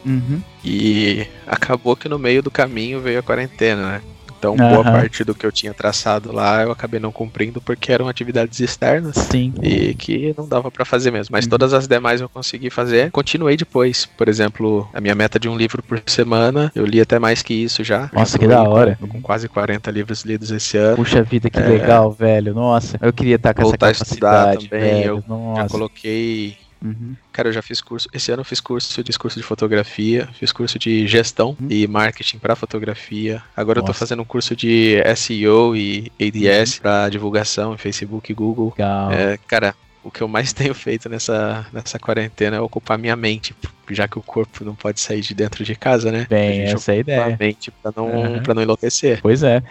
Uhum. 0.05 0.41
E 0.63 1.25
acabou 1.47 1.95
que 1.95 2.09
no 2.09 2.19
meio 2.19 2.43
do 2.43 2.51
caminho 2.51 2.99
veio 3.01 3.19
a 3.19 3.23
quarentena, 3.23 3.93
né? 3.93 4.01
Então, 4.43 4.55
boa 4.57 4.81
Aham. 4.81 4.91
parte 4.91 5.23
do 5.23 5.33
que 5.33 5.45
eu 5.45 5.51
tinha 5.51 5.73
traçado 5.73 6.31
lá 6.33 6.63
eu 6.63 6.71
acabei 6.71 6.99
não 6.99 7.11
cumprindo 7.11 7.61
porque 7.61 7.91
eram 7.93 8.07
atividades 8.09 8.59
externas 8.59 9.15
Sim. 9.15 9.53
e 9.61 9.93
que 9.93 10.33
não 10.37 10.47
dava 10.47 10.69
pra 10.69 10.83
fazer 10.83 11.11
mesmo. 11.11 11.31
Mas 11.31 11.45
Uhum. 11.45 11.51
todas 11.51 11.73
as 11.73 11.87
demais 11.87 12.19
eu 12.19 12.27
consegui 12.27 12.69
fazer. 12.69 13.09
Continuei 13.11 13.55
depois. 13.55 14.05
Por 14.05 14.27
exemplo, 14.27 14.87
a 14.93 14.99
minha 14.99 15.15
meta 15.15 15.39
de 15.39 15.47
um 15.47 15.55
livro 15.55 15.81
por 15.81 16.01
semana, 16.05 16.71
eu 16.75 16.85
li 16.85 16.99
até 16.99 17.17
mais 17.19 17.41
que 17.41 17.53
isso 17.53 17.83
já. 17.83 18.09
Nossa, 18.11 18.33
Já 18.33 18.39
que 18.39 18.47
da 18.47 18.59
aí 18.59 18.65
com- 18.65 18.71
hora. 18.71 18.99
Com 19.07 19.21
quase 19.21 19.47
40 19.47 19.89
livros 19.91 20.23
lidos 20.23 20.51
esse 20.51 20.77
ano. 20.77 20.97
Puxa 20.97 21.23
vida, 21.23 21.49
que 21.49 21.59
É. 21.59 21.65
legal, 21.67 22.11
velho. 22.11 22.53
Nossa, 22.53 22.97
eu 23.01 23.13
queria 23.13 23.35
estar 23.35 23.53
com 23.53 23.63
Voltar 23.63 23.87
a 23.87 23.89
essa 23.91 24.03
estudar 24.03 24.29
capacidade, 24.47 24.69
também, 24.69 24.93
velho. 25.01 25.07
eu 25.09 25.21
Já 25.21 25.27
Nossa. 25.27 25.69
coloquei 25.69 26.57
Uhum. 26.83 27.15
Cara, 27.31 27.47
eu 27.49 27.53
já 27.53 27.61
fiz 27.61 27.79
curso. 27.81 28.09
Esse 28.13 28.31
ano 28.31 28.41
eu 28.41 28.45
fiz 28.45 28.59
curso, 28.59 29.01
fiz 29.03 29.15
curso 29.17 29.39
de 29.39 29.43
fotografia, 29.45 30.27
fiz 30.33 30.51
curso 30.51 30.77
de 30.77 31.07
gestão 31.07 31.55
Hum. 31.61 31.67
e 31.69 31.87
marketing 31.87 32.37
pra 32.39 32.55
fotografia. 32.55 33.41
Agora 33.55 33.79
eu 33.79 33.83
tô 33.83 33.87
Nossa. 33.87 33.99
fazendo 33.99 34.21
um 34.21 34.25
curso 34.25 34.55
de 34.55 34.97
SEO 35.15 35.75
e 35.75 36.11
ADS 36.21 36.79
pra 36.79 37.07
divulgação 37.09 37.73
em 37.73 37.77
Facebook 37.77 38.31
e 38.31 38.35
Google. 38.35 38.73
Legal. 38.77 39.11
É, 39.13 39.37
cara, 39.47 39.73
o 40.03 40.11
que 40.11 40.21
eu 40.21 40.27
mais 40.27 40.51
tenho 40.53 40.73
feito 40.73 41.07
nessa, 41.07 41.65
nessa 41.71 41.97
quarentena 41.97 42.57
é 42.57 42.59
ocupar 42.59 42.97
minha 42.97 43.15
mente, 43.15 43.55
já 43.89 44.07
que 44.07 44.19
o 44.19 44.21
corpo 44.21 44.65
não 44.65 44.75
pode 44.75 44.99
sair 44.99 45.21
de 45.21 45.33
dentro 45.33 45.63
de 45.63 45.75
casa, 45.75 46.11
né? 46.11 46.27
Bem, 46.29 46.49
a 46.63 46.65
gente 46.65 46.75
essa 46.75 46.91
é 46.91 46.95
a 46.95 46.99
ideia. 46.99 47.25
a 47.25 47.37
mente 47.37 47.71
pra 47.71 47.93
não, 47.95 48.09
Aham. 48.09 48.43
pra 48.43 48.53
não 48.53 48.61
enlouquecer. 48.61 49.19
Pois 49.21 49.41
é. 49.43 49.63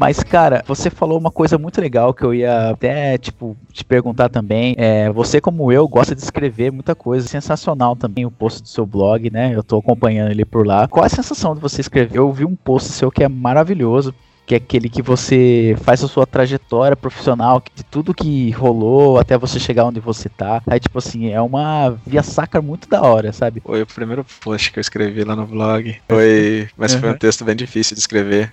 Mas, 0.00 0.22
cara, 0.22 0.64
você 0.66 0.88
falou 0.88 1.18
uma 1.18 1.30
coisa 1.30 1.58
muito 1.58 1.78
legal 1.78 2.14
que 2.14 2.22
eu 2.22 2.32
ia 2.32 2.70
até, 2.70 3.18
tipo, 3.18 3.54
te 3.70 3.84
perguntar 3.84 4.30
também. 4.30 4.74
É, 4.78 5.10
você, 5.10 5.42
como 5.42 5.70
eu, 5.70 5.86
gosta 5.86 6.14
de 6.14 6.22
escrever 6.22 6.72
muita 6.72 6.94
coisa. 6.94 7.28
Sensacional 7.28 7.94
também 7.94 8.24
o 8.24 8.30
post 8.30 8.62
do 8.62 8.68
seu 8.68 8.86
blog, 8.86 9.30
né? 9.30 9.54
Eu 9.54 9.62
tô 9.62 9.76
acompanhando 9.76 10.30
ele 10.30 10.46
por 10.46 10.66
lá. 10.66 10.88
Qual 10.88 11.04
é 11.04 11.06
a 11.06 11.10
sensação 11.10 11.54
de 11.54 11.60
você 11.60 11.82
escrever? 11.82 12.16
Eu 12.16 12.32
vi 12.32 12.46
um 12.46 12.56
post 12.56 12.88
seu 12.92 13.10
que 13.10 13.22
é 13.22 13.28
maravilhoso. 13.28 14.14
Que 14.46 14.54
é 14.54 14.56
aquele 14.56 14.88
que 14.88 15.02
você 15.02 15.76
faz 15.82 16.02
a 16.02 16.08
sua 16.08 16.26
trajetória 16.26 16.96
profissional, 16.96 17.62
de 17.74 17.84
tudo 17.84 18.14
que 18.14 18.50
rolou 18.52 19.18
até 19.18 19.36
você 19.36 19.60
chegar 19.60 19.84
onde 19.84 20.00
você 20.00 20.30
tá. 20.30 20.62
Aí, 20.66 20.80
tipo 20.80 20.98
assim, 20.98 21.30
é 21.30 21.42
uma 21.42 21.90
via 22.06 22.22
sacra 22.22 22.62
muito 22.62 22.88
da 22.88 23.02
hora, 23.02 23.34
sabe? 23.34 23.60
Foi 23.60 23.82
o 23.82 23.86
primeiro 23.86 24.24
post 24.42 24.72
que 24.72 24.78
eu 24.78 24.80
escrevi 24.80 25.24
lá 25.24 25.36
no 25.36 25.46
blog. 25.46 25.94
Foi, 26.08 26.68
mas 26.74 26.94
foi 26.94 27.10
Aham. 27.10 27.16
um 27.16 27.18
texto 27.18 27.44
bem 27.44 27.54
difícil 27.54 27.94
de 27.94 28.00
escrever. 28.00 28.50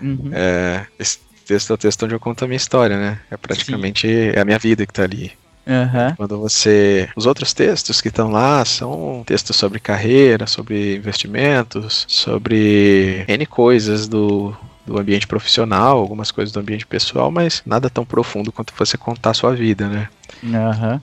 Uhum. 0.00 0.30
É, 0.32 0.86
esse 0.98 1.18
texto 1.46 1.70
é 1.70 1.74
o 1.74 1.78
texto 1.78 2.04
onde 2.04 2.14
eu 2.14 2.20
conto 2.20 2.44
a 2.44 2.48
minha 2.48 2.56
história, 2.56 2.96
né? 2.98 3.20
É 3.30 3.36
praticamente 3.36 4.06
é 4.08 4.40
a 4.40 4.44
minha 4.44 4.58
vida 4.58 4.86
que 4.86 4.92
tá 4.92 5.02
ali. 5.02 5.32
Aham. 5.66 6.14
Quando 6.16 6.38
você. 6.38 7.08
Os 7.16 7.26
outros 7.26 7.52
textos 7.52 8.00
que 8.00 8.08
estão 8.08 8.30
lá 8.30 8.64
são 8.64 9.22
textos 9.26 9.56
sobre 9.56 9.78
carreira, 9.78 10.46
sobre 10.46 10.96
investimentos, 10.96 12.04
sobre 12.08 13.24
N 13.28 13.46
coisas 13.46 14.08
do, 14.08 14.54
do 14.86 14.98
ambiente 14.98 15.26
profissional, 15.26 15.98
algumas 15.98 16.30
coisas 16.30 16.52
do 16.52 16.60
ambiente 16.60 16.86
pessoal, 16.86 17.30
mas 17.30 17.62
nada 17.66 17.90
tão 17.90 18.04
profundo 18.04 18.52
quanto 18.52 18.72
você 18.76 18.96
contar 18.96 19.30
a 19.30 19.34
sua 19.34 19.54
vida, 19.54 19.88
né? 19.88 20.08
Aham. 20.54 21.00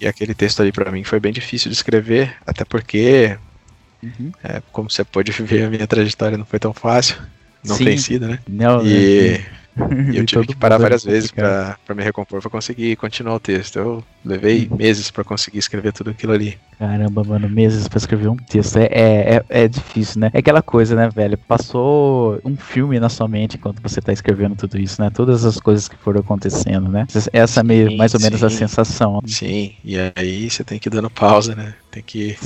E 0.00 0.06
aquele 0.06 0.34
texto 0.34 0.60
ali 0.60 0.72
pra 0.72 0.90
mim 0.90 1.04
foi 1.04 1.20
bem 1.20 1.32
difícil 1.32 1.70
de 1.70 1.76
escrever, 1.76 2.36
até 2.46 2.64
porque, 2.64 3.36
Uhum. 4.02 4.32
é, 4.42 4.60
como 4.72 4.90
você 4.90 5.04
pode 5.04 5.30
ver, 5.30 5.64
a 5.64 5.70
minha 5.70 5.86
trajetória 5.86 6.36
não 6.36 6.44
foi 6.44 6.58
tão 6.58 6.74
fácil. 6.74 7.16
Não 7.64 7.76
Sim. 7.76 7.84
tem 7.84 7.96
sido, 7.96 8.28
né? 8.28 8.38
Não, 8.48 8.84
E, 8.84 8.86
né? 8.86 9.40
e 10.10 10.16
eu 10.18 10.22
E 10.22 10.26
tive 10.26 10.46
que 10.46 10.56
parar 10.56 10.78
é 10.78 10.78
várias 10.78 11.04
vezes 11.04 11.30
pra 11.32 11.78
me 11.94 12.02
recompor, 12.02 12.40
pra 12.40 12.50
conseguir 12.50 12.96
continuar 12.96 13.34
o 13.36 13.40
texto. 13.40 13.78
Eu 13.78 14.04
levei 14.24 14.68
meses 14.68 15.10
pra 15.10 15.24
conseguir 15.24 15.58
escrever 15.58 15.92
tudo 15.92 16.10
aquilo 16.10 16.32
ali. 16.32 16.60
Caramba, 16.78 17.22
mano, 17.22 17.48
meses 17.48 17.86
pra 17.86 17.98
escrever 17.98 18.28
um 18.28 18.36
texto. 18.36 18.76
É, 18.78 18.86
é, 18.90 19.36
é, 19.36 19.62
é 19.64 19.68
difícil, 19.68 20.20
né? 20.20 20.30
É 20.34 20.38
aquela 20.40 20.62
coisa, 20.62 20.96
né, 20.96 21.08
velho? 21.08 21.38
Passou 21.46 22.40
um 22.44 22.56
filme 22.56 22.98
na 22.98 23.08
sua 23.08 23.28
mente 23.28 23.56
enquanto 23.56 23.80
você 23.80 24.00
tá 24.00 24.12
escrevendo 24.12 24.56
tudo 24.56 24.78
isso, 24.80 25.00
né? 25.00 25.08
Todas 25.10 25.44
as 25.44 25.60
coisas 25.60 25.86
que 25.86 25.96
foram 25.96 26.20
acontecendo, 26.20 26.90
né? 26.90 27.06
Essa 27.32 27.60
é 27.60 27.62
meio, 27.62 27.92
mais 27.92 28.14
ou 28.14 28.20
menos 28.20 28.42
a 28.42 28.50
sensação. 28.50 29.20
Sim, 29.24 29.76
e 29.84 29.96
aí 30.16 30.50
você 30.50 30.64
tem 30.64 30.78
que 30.80 30.88
ir 30.88 30.90
dando 30.90 31.10
pausa, 31.10 31.54
né? 31.54 31.76
Tem 31.90 32.02
que 32.02 32.36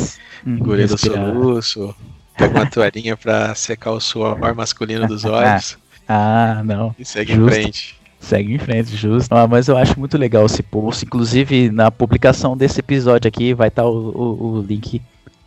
Uhum, 0.46 0.58
engolir 0.58 0.92
o 0.92 0.98
soluço, 0.98 1.94
pega 2.36 2.54
uma 2.58 2.66
toalhinha 2.70 3.16
pra 3.16 3.54
secar 3.54 3.92
o 3.92 4.00
suor 4.00 4.38
masculino 4.54 5.06
dos 5.06 5.24
olhos 5.26 5.76
Ah, 6.08 6.62
não. 6.64 6.94
e 6.98 7.04
segue 7.04 7.34
Justo. 7.34 7.48
em 7.50 7.62
frente. 7.62 7.96
Segue 8.18 8.54
em 8.54 8.58
frente, 8.58 8.96
justo. 8.96 9.32
Ah, 9.34 9.46
mas 9.46 9.68
eu 9.68 9.76
acho 9.76 9.98
muito 10.00 10.16
legal 10.18 10.46
esse 10.46 10.62
post. 10.62 11.04
Inclusive, 11.04 11.70
na 11.70 11.90
publicação 11.90 12.56
desse 12.56 12.80
episódio 12.80 13.28
aqui 13.28 13.54
vai 13.54 13.68
estar 13.68 13.84
o, 13.84 13.90
o, 14.10 14.52
o 14.58 14.62
link 14.62 15.00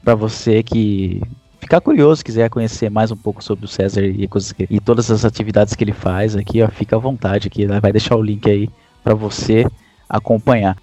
pra 0.03 0.15
você 0.15 0.63
que 0.63 1.22
ficar 1.60 1.81
curioso, 1.81 2.24
quiser 2.24 2.50
conhecer 2.50 2.89
mais 2.89 3.12
um 3.12 3.17
pouco 3.17 3.43
sobre 3.43 3.65
o 3.65 3.67
César 3.67 4.01
e, 4.05 4.27
que- 4.27 4.67
e 4.69 4.79
todas 4.79 5.12
as 5.12 5.25
atividades 5.25 5.74
que 5.75 5.84
ele 5.84 5.91
faz 5.91 6.36
aqui, 6.36 6.62
ó, 6.62 6.69
fica 6.69 6.96
à 6.96 7.00
vontade 7.00 7.48
aqui. 7.48 7.65
né? 7.65 7.79
Vai 7.81 7.91
deixar 7.91 8.15
o 8.15 8.22
link 8.22 8.50
aí 8.50 8.69
pra 9.03 9.13
você 9.13 9.65
acompanhar. 10.08 10.77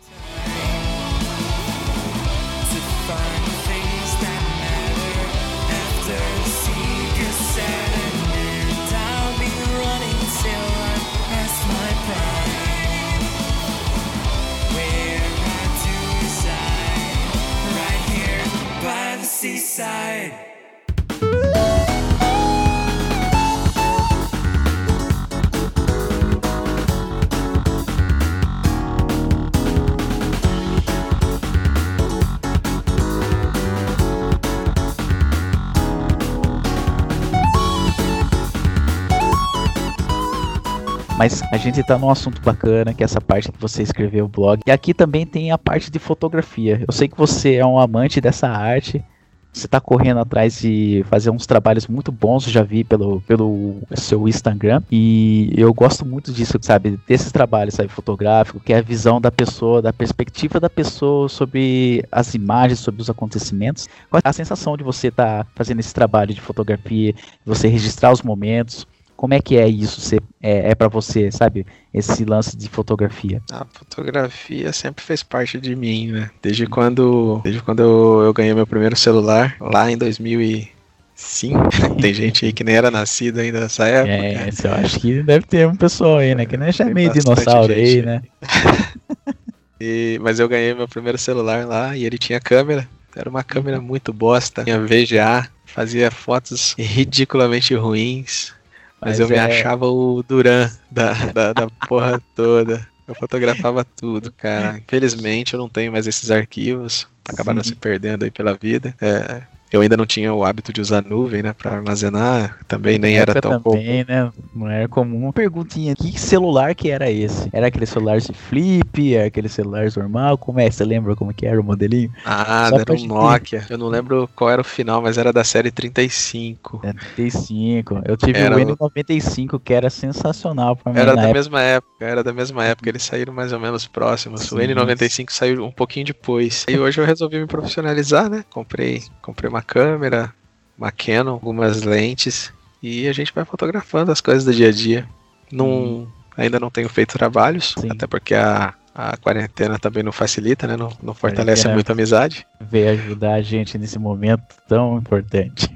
Mas 41.18 41.42
a 41.50 41.56
gente 41.56 41.82
tá 41.82 41.98
num 41.98 42.10
assunto 42.10 42.42
bacana, 42.42 42.92
que 42.92 43.02
é 43.02 43.06
essa 43.06 43.22
parte 43.22 43.50
que 43.50 43.58
você 43.58 43.82
escreveu 43.82 44.26
o 44.26 44.28
blog. 44.28 44.60
E 44.66 44.70
aqui 44.70 44.92
também 44.92 45.24
tem 45.24 45.50
a 45.50 45.56
parte 45.56 45.90
de 45.90 45.98
fotografia. 45.98 46.84
Eu 46.86 46.92
sei 46.92 47.08
que 47.08 47.16
você 47.16 47.54
é 47.54 47.64
um 47.64 47.78
amante 47.78 48.20
dessa 48.20 48.46
arte. 48.46 49.02
Você 49.50 49.66
tá 49.66 49.80
correndo 49.80 50.20
atrás 50.20 50.60
de 50.60 51.02
fazer 51.08 51.30
uns 51.30 51.46
trabalhos 51.46 51.86
muito 51.86 52.12
bons, 52.12 52.44
já 52.44 52.62
vi 52.62 52.84
pelo, 52.84 53.22
pelo 53.22 53.76
seu 53.94 54.28
Instagram. 54.28 54.82
E 54.92 55.50
eu 55.56 55.72
gosto 55.72 56.04
muito 56.04 56.30
disso, 56.30 56.58
sabe? 56.60 57.00
Desses 57.08 57.32
trabalhos, 57.32 57.72
sabe, 57.72 57.88
fotográfico, 57.88 58.60
que 58.60 58.74
é 58.74 58.76
a 58.76 58.82
visão 58.82 59.18
da 59.18 59.30
pessoa, 59.30 59.80
da 59.80 59.94
perspectiva 59.94 60.60
da 60.60 60.68
pessoa 60.68 61.30
sobre 61.30 62.04
as 62.12 62.34
imagens, 62.34 62.80
sobre 62.80 63.00
os 63.00 63.08
acontecimentos. 63.08 63.88
Qual 64.10 64.20
é 64.22 64.28
a 64.28 64.32
sensação 64.34 64.76
de 64.76 64.84
você 64.84 65.08
estar 65.08 65.44
tá 65.44 65.50
fazendo 65.54 65.80
esse 65.80 65.94
trabalho 65.94 66.34
de 66.34 66.42
fotografia, 66.42 67.14
você 67.42 67.68
registrar 67.68 68.12
os 68.12 68.20
momentos? 68.20 68.86
Como 69.16 69.32
é 69.32 69.40
que 69.40 69.56
é 69.56 69.66
isso? 69.66 70.00
Você, 70.00 70.18
é, 70.42 70.70
é 70.70 70.74
para 70.74 70.88
você, 70.88 71.30
sabe? 71.32 71.66
Esse 71.92 72.24
lance 72.24 72.56
de 72.56 72.68
fotografia. 72.68 73.40
A 73.50 73.64
fotografia 73.64 74.72
sempre 74.72 75.02
fez 75.02 75.22
parte 75.22 75.58
de 75.58 75.74
mim, 75.74 76.12
né? 76.12 76.30
Desde 76.42 76.66
quando, 76.66 77.40
desde 77.42 77.62
quando 77.62 77.80
eu, 77.80 78.22
eu 78.26 78.32
ganhei 78.32 78.52
meu 78.52 78.66
primeiro 78.66 78.94
celular, 78.94 79.56
lá 79.58 79.90
em 79.90 79.96
2005. 79.96 81.58
Tem 82.00 82.12
gente 82.12 82.44
aí 82.44 82.52
que 82.52 82.62
nem 82.62 82.76
era 82.76 82.90
nascido 82.90 83.40
ainda 83.40 83.60
nessa 83.60 83.88
época. 83.88 84.12
É, 84.12 84.50
eu 84.64 84.74
acho 84.84 85.00
que 85.00 85.22
deve 85.22 85.46
ter 85.46 85.66
um 85.66 85.76
pessoal 85.76 86.18
aí, 86.18 86.34
né? 86.34 86.44
Que 86.44 86.58
nem 86.58 86.68
é 86.68 86.84
meio 86.92 87.10
dinossauro 87.10 87.72
aí, 87.72 88.02
né? 88.02 88.22
e, 89.80 90.18
mas 90.20 90.38
eu 90.38 90.48
ganhei 90.48 90.74
meu 90.74 90.86
primeiro 90.86 91.16
celular 91.16 91.66
lá 91.66 91.96
e 91.96 92.04
ele 92.04 92.18
tinha 92.18 92.38
câmera. 92.38 92.86
Era 93.16 93.30
uma 93.30 93.42
câmera 93.42 93.80
muito 93.80 94.12
bosta. 94.12 94.62
Tinha 94.62 94.78
VGA, 94.78 95.48
fazia 95.64 96.10
fotos 96.10 96.74
ridiculamente 96.76 97.74
ruins. 97.74 98.52
Mas, 99.00 99.18
Mas 99.18 99.20
eu 99.20 99.26
é... 99.26 99.30
me 99.30 99.38
achava 99.38 99.86
o 99.86 100.22
Duran 100.22 100.70
da, 100.90 101.12
da, 101.32 101.52
da 101.52 101.66
porra 101.88 102.20
toda. 102.34 102.86
Eu 103.06 103.14
fotografava 103.14 103.84
tudo, 103.84 104.32
cara. 104.32 104.78
Infelizmente 104.78 105.54
eu 105.54 105.60
não 105.60 105.68
tenho 105.68 105.92
mais 105.92 106.06
esses 106.06 106.30
arquivos. 106.30 107.06
Acabaram 107.28 107.62
Sim. 107.62 107.70
se 107.70 107.76
perdendo 107.76 108.24
aí 108.24 108.30
pela 108.30 108.54
vida. 108.54 108.94
É, 109.00 109.42
eu 109.72 109.80
ainda 109.80 109.96
não 109.96 110.06
tinha 110.06 110.32
o 110.32 110.44
hábito 110.44 110.72
de 110.72 110.80
usar 110.80 111.04
nuvem, 111.04 111.42
né, 111.42 111.52
para 111.52 111.72
armazenar, 111.72 112.58
também 112.68 112.98
nem 112.98 113.16
era 113.16 113.40
tão 113.40 113.60
também, 113.60 114.04
né, 114.08 114.30
não 114.54 114.68
era 114.68 114.88
comum. 114.88 115.24
Uma 115.24 115.32
perguntinha, 115.32 115.94
que 115.94 116.18
celular 116.18 116.74
que 116.74 116.90
era 116.90 117.10
esse? 117.10 117.48
Era 117.52 117.66
aquele 117.66 117.86
celular 117.86 118.18
de 118.18 118.32
flip, 118.32 119.14
era 119.14 119.26
aquele 119.26 119.48
celular 119.48 119.86
normal? 119.96 120.38
Como 120.38 120.60
é? 120.60 120.70
Você 120.70 120.84
lembra 120.84 121.16
como 121.16 121.32
que 121.32 121.46
era 121.46 121.60
o 121.60 121.64
modelinho? 121.64 122.10
Ah, 122.24 122.68
Só 122.70 122.78
era 122.78 122.92
um 122.92 123.06
Nokia. 123.06 123.62
Ter. 123.62 123.72
Eu 123.72 123.78
não 123.78 123.88
lembro 123.88 124.28
qual 124.34 124.50
era 124.50 124.60
o 124.60 124.64
final, 124.64 125.02
mas 125.02 125.18
era 125.18 125.32
da 125.32 125.44
série 125.44 125.70
35. 125.70 126.80
É, 126.84 126.92
35. 126.92 128.02
Eu 128.04 128.16
tive 128.16 128.38
era 128.38 128.56
o 128.56 128.58
N95 128.58 129.60
que 129.62 129.72
era 129.72 129.90
sensacional 129.90 130.76
para 130.76 130.92
mim. 130.92 130.98
Era 130.98 131.14
da 131.14 131.22
época. 131.22 131.34
mesma 131.34 131.62
época, 131.62 132.04
era 132.04 132.22
da 132.22 132.32
mesma 132.32 132.64
época, 132.64 132.88
eles 132.88 133.02
saíram 133.02 133.32
mais 133.32 133.52
ou 133.52 133.60
menos 133.60 133.86
próximos. 133.86 134.42
Sim, 134.42 134.56
o 134.56 134.58
N95 134.58 135.30
saiu 135.30 135.64
um 135.64 135.72
pouquinho 135.72 136.06
depois. 136.06 136.64
E 136.68 136.78
hoje 136.78 137.00
eu 137.00 137.04
resolvi 137.04 137.38
me 137.38 137.46
profissionalizar, 137.46 138.28
né? 138.28 138.44
Comprei, 138.50 139.02
comprei 139.22 139.48
uma 139.48 139.55
uma 139.56 139.62
câmera, 139.62 140.32
uma 140.76 140.92
Canon, 140.92 141.32
algumas 141.32 141.82
lentes 141.82 142.52
e 142.82 143.08
a 143.08 143.12
gente 143.12 143.32
vai 143.34 143.44
fotografando 143.44 144.12
as 144.12 144.20
coisas 144.20 144.44
do 144.44 144.52
dia 144.52 144.68
a 144.68 144.72
dia. 144.72 145.08
Não, 145.50 145.66
hum. 145.66 146.08
ainda 146.36 146.60
não 146.60 146.70
tenho 146.70 146.88
feito 146.88 147.16
trabalhos, 147.16 147.74
Sim. 147.78 147.88
até 147.90 148.06
porque 148.06 148.34
a, 148.34 148.74
a 148.94 149.16
quarentena 149.16 149.78
também 149.78 150.02
não 150.02 150.12
facilita, 150.12 150.66
né? 150.66 150.76
Não, 150.76 150.90
não 151.02 151.14
fortalece 151.14 151.66
muito 151.68 151.88
a 151.88 151.92
amizade. 151.92 152.46
Veio 152.60 152.90
ajudar 152.90 153.34
a 153.34 153.42
gente 153.42 153.78
nesse 153.78 153.98
momento 153.98 154.44
tão 154.68 154.98
importante. 154.98 155.70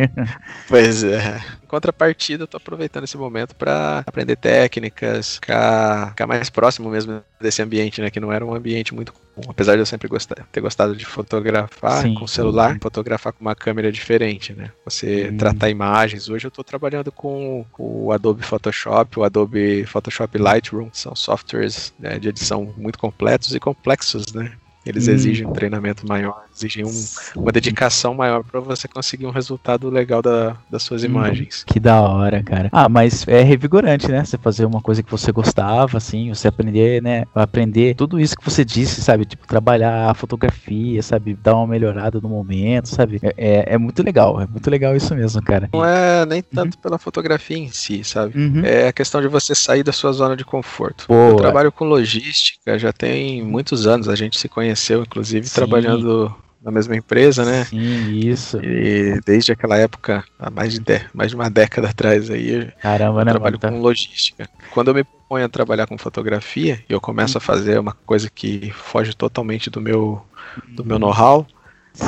pois 0.68 1.02
é. 1.02 1.40
Contrapartida, 1.70 2.42
eu 2.42 2.48
tô 2.48 2.56
aproveitando 2.56 3.04
esse 3.04 3.16
momento 3.16 3.54
para 3.54 4.02
aprender 4.04 4.34
técnicas, 4.34 5.36
ficar, 5.36 6.08
ficar 6.08 6.26
mais 6.26 6.50
próximo 6.50 6.90
mesmo 6.90 7.22
desse 7.40 7.62
ambiente, 7.62 8.00
né? 8.00 8.10
Que 8.10 8.18
não 8.18 8.32
era 8.32 8.44
um 8.44 8.52
ambiente 8.52 8.92
muito 8.92 9.14
apesar 9.48 9.76
de 9.76 9.78
eu 9.78 9.86
sempre 9.86 10.08
gostar, 10.08 10.44
ter 10.50 10.60
gostado 10.60 10.96
de 10.96 11.04
fotografar 11.04 12.02
sim, 12.02 12.14
com 12.14 12.26
celular, 12.26 12.76
fotografar 12.82 13.32
com 13.32 13.40
uma 13.40 13.54
câmera 13.54 13.92
diferente, 13.92 14.52
né? 14.52 14.72
Você 14.84 15.30
hum. 15.30 15.36
tratar 15.36 15.70
imagens. 15.70 16.28
Hoje 16.28 16.44
eu 16.44 16.48
estou 16.48 16.64
trabalhando 16.64 17.12
com 17.12 17.64
o 17.78 18.10
Adobe 18.10 18.42
Photoshop, 18.42 19.20
o 19.20 19.22
Adobe 19.22 19.86
Photoshop 19.86 20.38
Lightroom, 20.38 20.88
são 20.92 21.14
softwares 21.14 21.94
né, 22.00 22.18
de 22.18 22.30
edição 22.30 22.74
muito 22.76 22.98
completos 22.98 23.54
e 23.54 23.60
complexos, 23.60 24.32
né? 24.32 24.50
Eles 24.84 25.06
hum. 25.06 25.12
exigem 25.12 25.46
um 25.46 25.52
treinamento 25.52 26.04
maior, 26.04 26.46
exigem 26.60 26.84
um, 26.84 27.40
uma 27.40 27.52
dedicação 27.52 28.14
maior 28.14 28.42
para 28.42 28.60
você 28.60 28.86
conseguir 28.86 29.26
um 29.26 29.30
resultado 29.30 29.88
legal 29.88 30.20
da, 30.20 30.56
das 30.70 30.82
suas 30.82 31.02
hum, 31.02 31.06
imagens. 31.06 31.64
Que 31.66 31.80
da 31.80 32.00
hora, 32.00 32.42
cara. 32.42 32.68
Ah, 32.72 32.88
mas 32.88 33.26
é 33.26 33.42
revigorante, 33.42 34.08
né? 34.08 34.24
Você 34.24 34.36
fazer 34.36 34.64
uma 34.64 34.80
coisa 34.80 35.02
que 35.02 35.10
você 35.10 35.32
gostava, 35.32 35.98
assim, 35.98 36.28
você 36.28 36.48
aprender, 36.48 37.02
né? 37.02 37.24
Aprender 37.34 37.94
tudo 37.94 38.20
isso 38.20 38.36
que 38.36 38.44
você 38.44 38.64
disse, 38.64 39.00
sabe? 39.02 39.24
Tipo, 39.24 39.46
trabalhar 39.46 40.10
a 40.10 40.14
fotografia, 40.14 41.02
sabe? 41.02 41.34
Dar 41.34 41.54
uma 41.56 41.66
melhorada 41.66 42.20
no 42.20 42.28
momento, 42.28 42.88
sabe? 42.88 43.18
É, 43.22 43.34
é, 43.36 43.74
é 43.74 43.78
muito 43.78 44.02
legal, 44.02 44.40
é 44.40 44.46
muito 44.46 44.70
legal 44.70 44.94
isso 44.94 45.14
mesmo, 45.14 45.42
cara. 45.42 45.68
Não 45.72 45.84
é 45.84 46.26
nem 46.26 46.42
tanto 46.42 46.74
uhum. 46.74 46.82
pela 46.82 46.98
fotografia 46.98 47.56
em 47.56 47.68
si, 47.68 48.04
sabe? 48.04 48.38
Uhum. 48.38 48.64
É 48.64 48.88
a 48.88 48.92
questão 48.92 49.20
de 49.20 49.28
você 49.28 49.54
sair 49.54 49.82
da 49.82 49.92
sua 49.92 50.12
zona 50.12 50.36
de 50.36 50.44
conforto. 50.44 51.06
Boa. 51.08 51.30
Eu 51.30 51.36
trabalho 51.36 51.72
com 51.72 51.84
logística 51.84 52.78
já 52.78 52.92
tem 52.92 53.42
muitos 53.42 53.86
anos, 53.86 54.08
a 54.08 54.14
gente 54.14 54.38
se 54.38 54.48
conhece 54.48 54.90
conheceu, 54.90 55.02
inclusive, 55.02 55.46
Sim. 55.46 55.54
trabalhando 55.54 56.34
na 56.62 56.70
mesma 56.70 56.94
empresa, 56.94 57.44
né? 57.44 57.64
Sim, 57.64 58.10
isso. 58.18 58.58
E 58.62 59.20
desde 59.24 59.52
aquela 59.52 59.76
época, 59.76 60.24
há 60.38 60.50
mais 60.50 60.78
de, 60.78 60.82
mais 61.14 61.30
de 61.30 61.36
uma 61.36 61.48
década 61.48 61.88
atrás 61.88 62.30
aí, 62.30 62.70
Caramba, 62.80 63.20
eu 63.20 63.24
né, 63.24 63.30
trabalho 63.32 63.58
com 63.58 63.80
logística. 63.80 64.48
Quando 64.72 64.88
eu 64.88 64.94
me 64.94 65.04
proponho 65.04 65.46
a 65.46 65.48
trabalhar 65.48 65.86
com 65.86 65.96
fotografia 65.96 66.82
e 66.88 66.92
eu 66.92 67.00
começo 67.00 67.38
a 67.38 67.40
fazer 67.40 67.78
uma 67.78 67.92
coisa 67.92 68.28
que 68.28 68.70
foge 68.72 69.14
totalmente 69.14 69.70
do 69.70 69.80
meu, 69.80 70.22
do 70.68 70.84
meu 70.84 70.98
know-how, 70.98 71.46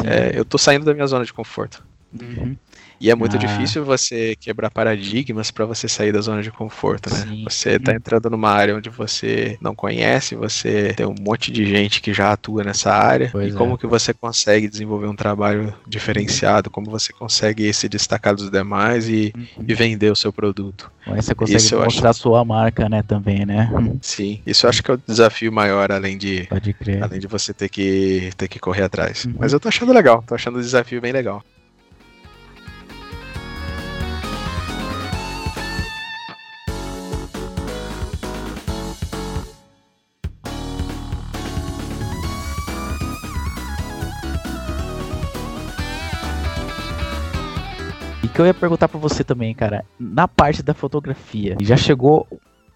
é, 0.04 0.38
eu 0.38 0.44
tô 0.44 0.58
saindo 0.58 0.84
da 0.84 0.92
minha 0.92 1.06
zona 1.06 1.24
de 1.24 1.32
conforto. 1.32 1.82
Uhum. 2.20 2.56
E 3.02 3.10
é 3.10 3.16
muito 3.16 3.34
ah. 3.34 3.38
difícil 3.38 3.84
você 3.84 4.36
quebrar 4.36 4.70
paradigmas 4.70 5.50
para 5.50 5.66
você 5.66 5.88
sair 5.88 6.12
da 6.12 6.20
zona 6.20 6.40
de 6.40 6.52
conforto, 6.52 7.10
né? 7.12 7.16
Sim. 7.16 7.42
Você 7.42 7.76
tá 7.76 7.92
entrando 7.92 8.30
numa 8.30 8.48
área 8.48 8.76
onde 8.76 8.88
você 8.88 9.58
não 9.60 9.74
conhece, 9.74 10.36
você 10.36 10.94
tem 10.96 11.04
um 11.04 11.14
monte 11.20 11.50
de 11.50 11.66
gente 11.66 12.00
que 12.00 12.14
já 12.14 12.32
atua 12.32 12.62
nessa 12.62 12.92
área. 12.92 13.28
Pois 13.32 13.52
e 13.52 13.56
como 13.56 13.74
é. 13.74 13.76
que 13.76 13.88
você 13.88 14.14
consegue 14.14 14.68
desenvolver 14.68 15.08
um 15.08 15.16
trabalho 15.16 15.74
diferenciado? 15.84 16.70
Como 16.70 16.88
você 16.88 17.12
consegue 17.12 17.72
se 17.72 17.88
destacar 17.88 18.36
dos 18.36 18.48
demais 18.48 19.08
e, 19.08 19.32
uhum. 19.36 19.64
e 19.66 19.74
vender 19.74 20.12
o 20.12 20.16
seu 20.16 20.32
produto? 20.32 20.88
Mas 21.04 21.24
você 21.24 21.34
consegue 21.34 21.56
isso 21.56 21.76
mostrar 21.76 22.10
a 22.10 22.12
sua 22.12 22.44
marca, 22.44 22.88
né, 22.88 23.02
também, 23.02 23.44
né? 23.44 23.68
Sim, 24.00 24.40
isso 24.46 24.66
eu 24.66 24.70
acho 24.70 24.80
que 24.80 24.92
é 24.92 24.94
o 24.94 25.02
desafio 25.04 25.50
maior, 25.50 25.90
além 25.90 26.16
de, 26.16 26.46
além 27.02 27.18
de 27.18 27.26
você 27.26 27.52
ter 27.52 27.68
que, 27.68 28.30
ter 28.36 28.46
que 28.46 28.60
correr 28.60 28.84
atrás. 28.84 29.24
Uhum. 29.24 29.34
Mas 29.40 29.52
eu 29.52 29.58
tô 29.58 29.66
achando 29.66 29.92
legal, 29.92 30.22
tô 30.24 30.36
achando 30.36 30.58
o 30.58 30.62
desafio 30.62 31.00
bem 31.00 31.10
legal. 31.10 31.42
Eu 48.42 48.46
ia 48.46 48.54
perguntar 48.54 48.88
para 48.88 48.98
você 48.98 49.24
também, 49.24 49.54
cara, 49.54 49.84
na 49.98 50.26
parte 50.28 50.62
da 50.62 50.74
fotografia, 50.74 51.56
já 51.60 51.76
chegou 51.76 52.26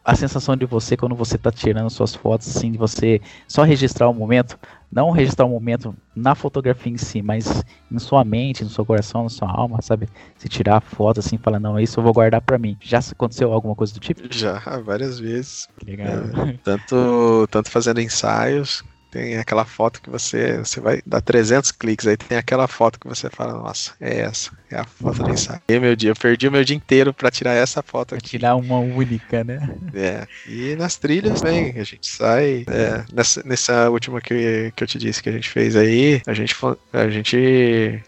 a 0.07 0.15
sensação 0.15 0.57
de 0.57 0.65
você 0.65 0.97
quando 0.97 1.17
você 1.17 1.37
tá 1.37 1.51
tirando 1.51 1.91
suas 1.91 2.15
fotos, 2.15 2.57
assim, 2.57 2.71
de 2.71 2.79
você 2.79 3.21
só 3.49 3.65
registrar 3.65 4.09
o 4.09 4.15
momento, 4.15 4.57
não 4.91 5.11
registrar 5.11 5.45
o 5.45 5.49
momento 5.49 5.97
na 6.15 6.37
fotografia 6.37 6.93
em 6.93 6.97
si, 6.97 7.21
mas 7.21 7.65
em 7.91 7.99
sua 7.99 8.25
mente, 8.25 8.63
no 8.63 8.71
seu 8.71 8.87
coração, 8.87 9.25
na 9.25 9.29
sua 9.29 9.51
alma, 9.51 9.83
sabe? 9.83 10.09
Se 10.39 10.49
tirar 10.49 10.77
a 10.77 10.81
foto 10.81 11.19
assim, 11.19 11.37
falar, 11.37 11.59
não, 11.59 11.79
isso 11.81 11.99
eu 11.99 12.05
vou 12.05 12.13
guardar 12.13 12.41
para 12.41 12.57
mim. 12.57 12.77
Já 12.81 13.01
aconteceu 13.01 13.53
alguma 13.53 13.75
coisa 13.75 13.93
do 13.93 13.99
tipo? 13.99 14.23
Já, 14.31 14.61
várias 14.85 15.19
vezes. 15.19 15.69
Legal. 15.85 16.07
É, 16.07 16.53
tanto, 16.63 17.49
tanto 17.51 17.69
fazendo 17.69 18.01
ensaios, 18.01 18.85
tem 19.17 19.39
aquela 19.39 19.65
foto 19.65 20.03
que 20.03 20.11
você, 20.11 20.59
você 20.59 20.79
vai 20.79 21.01
dar 21.07 21.23
300 21.23 21.73
cliques, 21.73 22.07
aí 22.07 22.19
tem 22.19 22.37
aquela 22.37 22.69
foto 22.69 23.01
que 23.01 23.09
você 23.09 23.31
fala, 23.31 23.55
nossa, 23.55 23.93
é 23.99 24.21
essa, 24.21 24.51
é 24.71 24.77
a 24.77 24.85
foto 24.85 25.23
do 25.23 25.31
ensaio. 25.31 25.61
E 25.67 25.81
meu 25.81 25.97
dia, 25.97 26.11
eu 26.11 26.15
perdi 26.15 26.47
o 26.47 26.53
meu 26.53 26.63
dia 26.63 26.77
inteiro 26.77 27.15
para 27.15 27.31
tirar 27.31 27.55
essa 27.55 27.83
foto 27.83 28.15
aqui. 28.15 28.29
tirar 28.29 28.57
uma 28.57 28.79
única, 28.79 29.43
né? 29.43 29.69
É, 29.95 30.27
e 30.47 30.77
nas 30.77 30.97
trilhas 30.97 31.41
também, 31.41 31.73
a 31.79 31.85
gente 31.85 32.07
sai, 32.07 32.67
é, 32.69 33.05
nessa, 33.11 33.43
nessa 33.43 33.89
última 33.89 34.21
que, 34.21 34.71
que 34.77 34.85
eu 34.85 34.87
te 34.87 34.99
disse 34.99 35.23
que 35.23 35.31
a 35.31 35.33
gente 35.33 35.49
fez 35.49 35.77
aí, 35.77 36.21
a 36.27 36.35
gente, 36.35 36.55
a 36.93 37.09
gente 37.09 38.03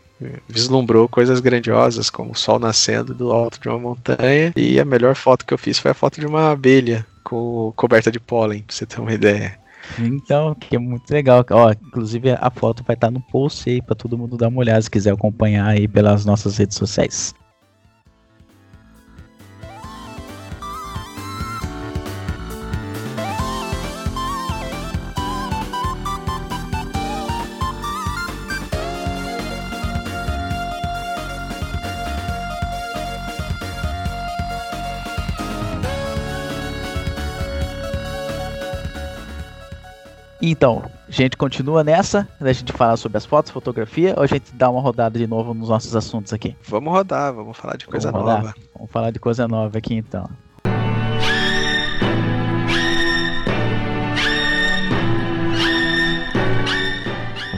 vislumbrou 0.47 1.09
coisas 1.09 1.41
grandiosas, 1.41 2.11
como 2.11 2.33
o 2.33 2.37
sol 2.37 2.59
nascendo 2.59 3.15
do 3.15 3.33
alto 3.33 3.59
de 3.59 3.69
uma 3.69 3.79
montanha, 3.79 4.53
e 4.55 4.79
a 4.79 4.85
melhor 4.85 5.15
foto 5.15 5.47
que 5.47 5.55
eu 5.55 5.59
fiz 5.59 5.79
foi 5.79 5.93
a 5.93 5.95
foto 5.95 6.21
de 6.21 6.27
uma 6.27 6.51
abelha 6.51 7.07
coberta 7.23 8.11
de 8.11 8.21
pólen, 8.21 8.63
pra 8.63 8.75
você 8.75 8.85
ter 8.85 9.01
uma 9.01 9.13
ideia. 9.13 9.59
Então, 9.99 10.55
que 10.55 10.77
é 10.77 10.79
muito 10.79 11.11
legal. 11.11 11.45
Ó, 11.51 11.71
inclusive 11.71 12.31
a 12.33 12.51
foto 12.51 12.83
vai 12.85 12.95
estar 12.95 13.11
no 13.11 13.21
post 13.21 13.69
aí 13.69 13.81
para 13.81 13.95
todo 13.95 14.19
mundo 14.19 14.37
dar 14.37 14.49
uma 14.49 14.61
olhada 14.61 14.83
se 14.83 14.91
quiser 14.91 15.13
acompanhar 15.13 15.67
aí 15.67 15.87
pelas 15.87 16.25
nossas 16.25 16.57
redes 16.57 16.77
sociais. 16.77 17.35
Então, 40.51 40.83
a 41.07 41.11
gente 41.11 41.37
continua 41.37 41.85
nessa, 41.85 42.27
da 42.41 42.51
gente 42.51 42.73
falar 42.73 42.97
sobre 42.97 43.19
as 43.19 43.27
fotos, 43.27 43.53
fotografia, 43.53 44.15
ou 44.17 44.23
a 44.23 44.27
gente 44.27 44.51
dá 44.55 44.71
uma 44.71 44.81
rodada 44.81 45.19
de 45.19 45.27
novo 45.27 45.53
nos 45.53 45.69
nossos 45.69 45.95
assuntos 45.95 46.33
aqui? 46.33 46.57
Vamos 46.67 46.91
rodar, 46.91 47.35
vamos 47.35 47.55
falar 47.55 47.77
de 47.77 47.87
coisa 47.87 48.11
Vamos 48.11 48.27
nova. 48.27 48.55
Vamos 48.75 48.91
falar 48.91 49.11
de 49.11 49.19
coisa 49.19 49.47
nova 49.47 49.77
aqui 49.77 49.95
então. 49.95 50.27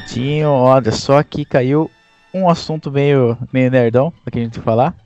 Tinho, 0.09 0.51
olha 0.51 0.91
só 0.91 1.23
que 1.23 1.45
caiu 1.45 1.89
um 2.35 2.49
assunto 2.49 2.91
meio, 2.91 3.39
meio 3.53 3.71
nerdão 3.71 4.13
pra 4.25 4.33
que 4.33 4.41
a 4.41 4.43
gente 4.43 4.59
falar, 4.59 4.97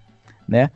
né? 0.49 0.71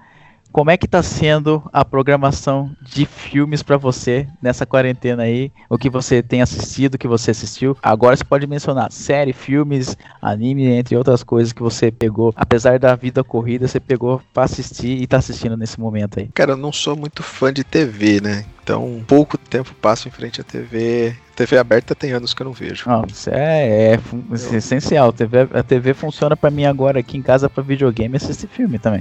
Como 0.59 0.73
é 0.73 0.77
que 0.77 0.89
tá 0.89 1.05
sendo 1.05 1.63
a 1.73 1.85
programação 1.85 2.75
de 2.83 3.07
filmes 3.07 3.63
pra 3.63 3.77
você 3.77 4.27
nessa 4.43 4.67
quarentena 4.67 5.23
aí? 5.23 5.53
O 5.71 5.79
que 5.79 5.89
você 5.89 6.21
tem 6.21 6.43
assistido, 6.43 6.97
o 6.97 6.99
que 6.99 7.07
você 7.07 7.31
assistiu? 7.31 7.77
Agora 7.81 8.17
você 8.17 8.25
pode 8.25 8.45
mencionar 8.45 8.91
série, 8.91 9.33
filmes, 9.33 9.97
anime, 10.21 10.67
entre 10.67 10.97
outras 10.97 11.23
coisas 11.23 11.53
que 11.53 11.63
você 11.63 11.93
pegou. 11.93 12.33
Apesar 12.35 12.77
da 12.81 12.97
vida 12.97 13.23
corrida, 13.23 13.69
você 13.69 13.79
pegou 13.79 14.21
pra 14.35 14.43
assistir 14.43 15.01
e 15.01 15.07
tá 15.07 15.19
assistindo 15.19 15.57
nesse 15.57 15.79
momento 15.79 16.19
aí. 16.19 16.29
Cara, 16.35 16.55
eu 16.55 16.57
não 16.57 16.73
sou 16.73 16.97
muito 16.97 17.23
fã 17.23 17.53
de 17.53 17.63
TV, 17.63 18.21
né? 18.21 18.45
Então, 18.61 19.05
pouco 19.07 19.39
tempo 19.39 19.73
passo 19.81 20.09
em 20.09 20.11
frente 20.11 20.41
à 20.41 20.45
TV. 20.45 21.15
TV 21.39 21.57
aberta 21.57 21.95
tem 21.95 22.11
anos 22.11 22.35
que 22.35 22.43
eu 22.43 22.47
não 22.47 22.53
vejo. 22.53 22.89
Não, 22.89 23.05
isso 23.07 23.31
é, 23.31 23.69
é 23.69 23.93
é 23.95 24.57
essencial. 24.57 25.13
TV, 25.13 25.49
a 25.53 25.63
TV 25.63 25.95
funciona 25.95 26.37
pra 26.37 26.51
mim 26.51 26.65
agora 26.65 26.99
aqui 26.99 27.17
em 27.17 27.23
casa 27.23 27.49
pra 27.49 27.63
videogame 27.63 28.15
e 28.15 28.17
assistir 28.17 28.49
filme 28.49 28.77
também. 28.77 29.01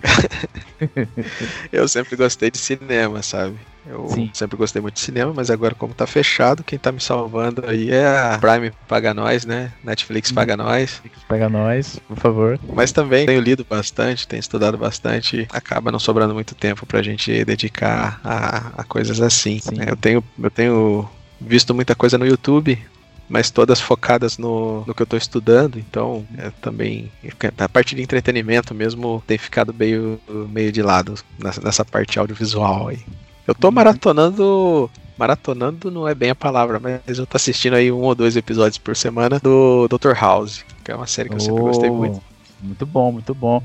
Eu 1.73 1.88
sempre 1.88 2.15
gostei 2.15 2.52
de 2.52 2.60
cinema, 2.60 3.23
sabe? 3.23 3.58
Eu 3.89 4.08
Sim. 4.10 4.30
sempre 4.34 4.56
gostei 4.58 4.82
muito 4.82 4.95
de 4.95 5.00
cinema, 5.00 5.34
mas 5.34 5.50
agora 5.50 5.73
como 5.73 5.93
tá 5.93 6.06
fechado, 6.06 6.63
quem 6.63 6.78
tá 6.78 6.91
me 6.91 7.00
salvando 7.00 7.63
aí 7.65 7.89
é 7.89 8.06
a 8.06 8.38
Prime 8.38 8.71
paga 8.88 9.13
nós, 9.13 9.45
né? 9.45 9.71
Netflix 9.82 10.30
paga 10.30 10.58
nós. 10.58 11.02
Pega 11.28 11.47
nós, 11.47 11.97
por 12.08 12.17
favor. 12.17 12.60
Mas 12.76 12.91
também 12.91 13.26
tenho 13.26 13.39
lido 13.41 13.65
bastante, 13.67 14.28
tenho 14.28 14.41
estudado 14.41 14.78
bastante, 14.78 15.47
acaba 15.52 15.91
não 15.91 16.00
sobrando 16.00 16.34
muito 16.34 16.54
tempo 16.54 16.86
pra 16.86 17.02
gente 17.02 17.45
dedicar 17.45 18.19
a, 18.23 18.82
a 18.82 18.84
coisas 18.84 19.21
assim. 19.21 19.60
Sim. 19.60 19.78
né? 19.78 19.86
Eu 19.88 19.95
tenho, 19.95 20.23
eu 20.38 20.52
tenho 20.52 21.10
visto 21.39 21.73
muita 21.73 21.95
coisa 21.95 22.17
no 22.17 22.26
YouTube, 22.26 22.78
mas 23.30 23.52
todas 23.52 23.80
focadas 23.82 24.38
no, 24.38 24.84
no 24.86 24.93
que 24.93 25.02
eu 25.02 25.06
tô 25.06 25.17
estudando, 25.17 25.78
então 25.78 26.26
é, 26.38 26.52
também 26.62 27.12
a 27.58 27.69
parte 27.69 27.95
de 27.95 28.02
entretenimento 28.02 28.73
mesmo 28.73 29.21
tem 29.28 29.38
ficado 29.38 29.73
meio, 29.73 30.19
meio 30.50 30.71
de 30.71 30.82
lado 30.82 31.15
nessa, 31.38 31.62
nessa 31.62 31.86
parte 31.86 32.17
audiovisual 32.17 32.89
aí. 32.89 33.00
Eu 33.45 33.56
tô 33.56 33.71
maratonando. 33.71 34.89
Maratonando 35.17 35.89
não 35.89 36.08
é 36.08 36.13
bem 36.13 36.30
a 36.30 36.36
palavra, 36.36 36.80
mas 36.80 37.17
eu 37.17 37.26
tô 37.26 37.38
assistindo 37.38 37.73
aí 37.73 37.91
um 37.91 38.02
ou 38.02 38.13
dois 38.13 38.36
episódios 38.36 38.78
por 38.78 38.95
semana 38.95 39.39
do 39.39 39.88
Dr. 39.88 40.13
House, 40.13 40.63
que 40.84 40.91
é 40.91 40.95
uma 40.95 41.08
série 41.08 41.28
que 41.28 41.36
eu 41.36 41.39
sempre 41.39 41.62
gostei 41.62 41.89
Oh, 41.89 41.95
muito. 41.95 42.21
Muito 42.62 42.86
bom, 42.86 43.12
muito 43.12 43.34
bom. 43.34 43.63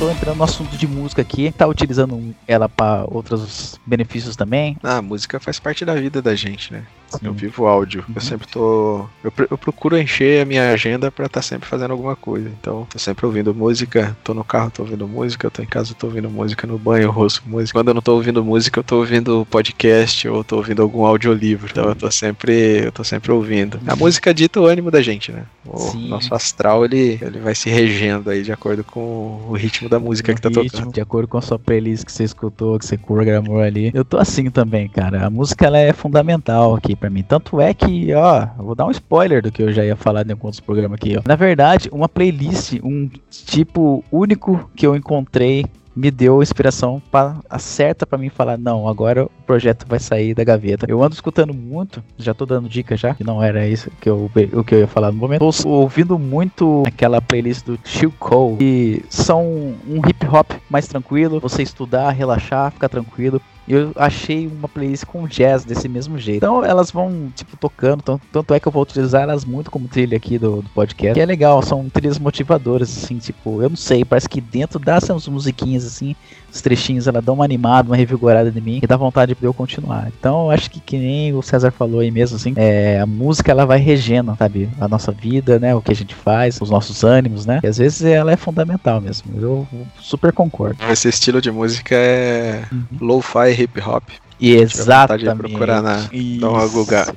Tô 0.00 0.10
entrando 0.10 0.38
no 0.38 0.44
assunto 0.44 0.78
de 0.78 0.86
música 0.86 1.20
aqui. 1.20 1.52
Tá 1.52 1.66
utilizando 1.66 2.34
ela 2.48 2.70
para 2.70 3.04
outros 3.06 3.78
benefícios 3.86 4.34
também? 4.34 4.78
Ah, 4.82 4.96
a 4.96 5.02
música 5.02 5.38
faz 5.38 5.60
parte 5.60 5.84
da 5.84 5.94
vida 5.94 6.22
da 6.22 6.34
gente, 6.34 6.72
né? 6.72 6.86
Eu 7.22 7.32
Sim. 7.32 7.32
vivo 7.32 7.66
áudio. 7.66 8.04
Eu 8.14 8.20
sempre 8.20 8.46
tô. 8.46 9.06
Eu, 9.22 9.32
eu 9.50 9.58
procuro 9.58 9.98
encher 9.98 10.42
a 10.42 10.44
minha 10.44 10.70
agenda 10.72 11.10
pra 11.10 11.26
estar 11.26 11.42
sempre 11.42 11.68
fazendo 11.68 11.90
alguma 11.92 12.14
coisa. 12.16 12.48
Então, 12.60 12.86
tô 12.90 12.98
sempre 12.98 13.26
ouvindo 13.26 13.54
música. 13.54 14.16
Tô 14.22 14.34
no 14.34 14.44
carro, 14.44 14.70
tô 14.70 14.82
ouvindo 14.82 15.06
música. 15.08 15.50
Tô 15.50 15.62
em 15.62 15.66
casa, 15.66 15.94
tô 15.94 16.06
ouvindo 16.06 16.30
música. 16.30 16.66
No 16.66 16.78
banho, 16.78 17.04
eu 17.04 17.16
ouço 17.16 17.42
música. 17.46 17.78
Quando 17.78 17.88
eu 17.88 17.94
não 17.94 18.02
tô 18.02 18.14
ouvindo 18.14 18.44
música, 18.44 18.80
eu 18.80 18.84
tô 18.84 18.96
ouvindo 18.98 19.46
podcast 19.50 20.28
ou 20.28 20.44
tô 20.44 20.56
ouvindo 20.56 20.82
algum 20.82 21.04
audiolivro. 21.04 21.68
Então, 21.70 21.88
eu 21.88 21.94
tô 21.94 22.10
sempre. 22.10 22.84
Eu 22.84 22.92
tô 22.92 23.02
sempre 23.04 23.32
ouvindo. 23.32 23.80
A 23.86 23.96
música 23.96 24.32
dita 24.32 24.60
o 24.60 24.66
ânimo 24.66 24.90
da 24.90 25.02
gente, 25.02 25.32
né? 25.32 25.44
O 25.66 25.78
Sim. 25.78 26.08
nosso 26.08 26.34
astral, 26.34 26.84
ele, 26.84 27.18
ele 27.20 27.38
vai 27.40 27.54
se 27.54 27.68
regendo 27.68 28.30
aí 28.30 28.42
de 28.42 28.52
acordo 28.52 28.84
com 28.84 29.46
o 29.48 29.52
ritmo 29.54 29.88
da 29.88 29.98
música 29.98 30.34
que 30.34 30.40
tá 30.40 30.48
ritmo, 30.48 30.70
tocando. 30.70 30.92
De 30.92 31.00
acordo 31.00 31.28
com 31.28 31.38
a 31.38 31.42
sua 31.42 31.58
playlist 31.58 32.04
que 32.04 32.12
você 32.12 32.24
escutou, 32.24 32.78
que 32.78 32.86
você 32.86 32.96
programou 32.96 33.60
ali. 33.60 33.90
Eu 33.92 34.04
tô 34.04 34.18
assim 34.18 34.50
também, 34.50 34.88
cara. 34.88 35.26
A 35.26 35.30
música 35.30 35.66
ela 35.66 35.78
é 35.78 35.92
fundamental 35.92 36.74
aqui 36.74 36.96
pra 37.00 37.10
mim. 37.10 37.22
Tanto 37.22 37.60
é 37.60 37.72
que, 37.72 38.12
ó, 38.14 38.46
vou 38.58 38.74
dar 38.74 38.86
um 38.86 38.90
spoiler 38.90 39.42
do 39.42 39.50
que 39.50 39.62
eu 39.62 39.72
já 39.72 39.84
ia 39.84 39.96
falar 39.96 40.26
em 40.26 40.32
alguns 40.32 40.60
programas 40.60 40.96
aqui, 40.96 41.16
ó. 41.16 41.22
Na 41.26 41.34
verdade, 41.34 41.88
uma 41.90 42.08
playlist, 42.08 42.78
um 42.84 43.08
tipo 43.30 44.04
único 44.12 44.70
que 44.76 44.86
eu 44.86 44.94
encontrei 44.94 45.64
me 45.94 46.10
deu 46.10 46.42
inspiração 46.42 47.02
para 47.10 47.36
certa 47.58 48.06
pra 48.06 48.18
mim 48.18 48.28
falar 48.28 48.56
não, 48.56 48.88
agora 48.88 49.24
o 49.24 49.30
projeto 49.44 49.86
vai 49.88 49.98
sair 49.98 50.34
da 50.34 50.44
gaveta. 50.44 50.86
Eu 50.88 51.02
ando 51.02 51.14
escutando 51.14 51.52
muito, 51.52 52.02
já 52.16 52.32
tô 52.32 52.46
dando 52.46 52.68
dica 52.68 52.96
já, 52.96 53.14
que 53.14 53.24
não 53.24 53.42
era 53.42 53.66
isso 53.66 53.90
que 54.00 54.08
eu 54.08 54.30
o 54.52 54.64
que 54.64 54.74
eu 54.74 54.78
ia 54.78 54.86
falar 54.86 55.10
no 55.10 55.18
momento. 55.18 55.40
Tô 55.40 55.68
ouvindo 55.68 56.18
muito 56.18 56.84
aquela 56.86 57.20
playlist 57.20 57.66
do 57.66 57.78
Chill 57.84 58.12
Cole, 58.18 58.56
que 58.56 59.04
são 59.08 59.44
um 59.86 59.98
hip 60.08 60.26
hop 60.26 60.52
mais 60.70 60.86
tranquilo, 60.86 61.40
você 61.40 61.62
estudar, 61.62 62.10
relaxar, 62.10 62.70
ficar 62.70 62.88
tranquilo. 62.88 63.40
Eu 63.70 63.92
achei 63.94 64.46
uma 64.48 64.68
playlist 64.68 65.04
com 65.04 65.26
jazz 65.28 65.64
desse 65.64 65.88
mesmo 65.88 66.18
jeito. 66.18 66.38
Então 66.38 66.64
elas 66.64 66.90
vão, 66.90 67.30
tipo, 67.34 67.56
tocando. 67.56 68.02
Tanto, 68.02 68.22
tanto 68.32 68.54
é 68.54 68.58
que 68.60 68.66
eu 68.66 68.72
vou 68.72 68.82
utilizar 68.82 69.22
elas 69.22 69.44
muito 69.44 69.70
como 69.70 69.86
trilha 69.86 70.16
aqui 70.16 70.38
do, 70.38 70.62
do 70.62 70.68
podcast. 70.70 71.14
Que 71.14 71.20
é 71.20 71.26
legal, 71.26 71.62
são 71.62 71.88
trilhas 71.88 72.18
motivadoras, 72.18 72.88
assim, 73.04 73.18
tipo, 73.18 73.62
eu 73.62 73.68
não 73.68 73.76
sei, 73.76 74.04
parece 74.04 74.28
que 74.28 74.40
dentro 74.40 74.78
dessas 74.78 75.28
musiquinhas, 75.28 75.84
assim, 75.86 76.16
os 76.52 76.60
trechinhos, 76.60 77.06
ela 77.06 77.22
dá 77.22 77.32
uma 77.32 77.44
animada, 77.44 77.88
uma 77.88 77.96
revigorada 77.96 78.52
em 78.56 78.60
mim 78.60 78.80
e 78.82 78.86
dá 78.86 78.96
vontade 78.96 79.36
de 79.38 79.44
eu 79.44 79.54
continuar. 79.54 80.10
Então 80.18 80.46
eu 80.46 80.50
acho 80.50 80.70
que, 80.70 80.80
que 80.80 80.98
nem 80.98 81.32
o 81.34 81.42
César 81.42 81.70
falou 81.70 82.00
aí 82.00 82.10
mesmo, 82.10 82.36
assim, 82.36 82.52
é, 82.56 82.98
a 83.00 83.06
música 83.06 83.52
ela 83.52 83.64
vai 83.64 83.78
regendo, 83.78 84.34
sabe? 84.36 84.68
A 84.80 84.88
nossa 84.88 85.12
vida, 85.12 85.58
né? 85.58 85.74
O 85.74 85.80
que 85.80 85.92
a 85.92 85.96
gente 85.96 86.14
faz, 86.14 86.58
os 86.60 86.70
nossos 86.70 87.04
ânimos, 87.04 87.46
né? 87.46 87.60
E 87.62 87.66
às 87.66 87.78
vezes 87.78 88.02
ela 88.02 88.32
é 88.32 88.36
fundamental 88.36 89.00
mesmo. 89.00 89.30
Eu 89.40 89.68
super 90.00 90.32
concordo. 90.32 90.82
Esse 90.90 91.08
estilo 91.08 91.40
de 91.40 91.50
música 91.50 91.94
é 91.94 92.64
Uhum. 92.72 92.84
lo-fi 93.00 93.59
hip 93.62 93.80
hop. 93.80 94.04
E 94.40 94.54
exatamente. 94.56 95.36
procurar 95.36 95.82
na- 95.82 96.08
Isso. 96.10 96.40
Dá 96.40 96.48
uma 96.48 96.66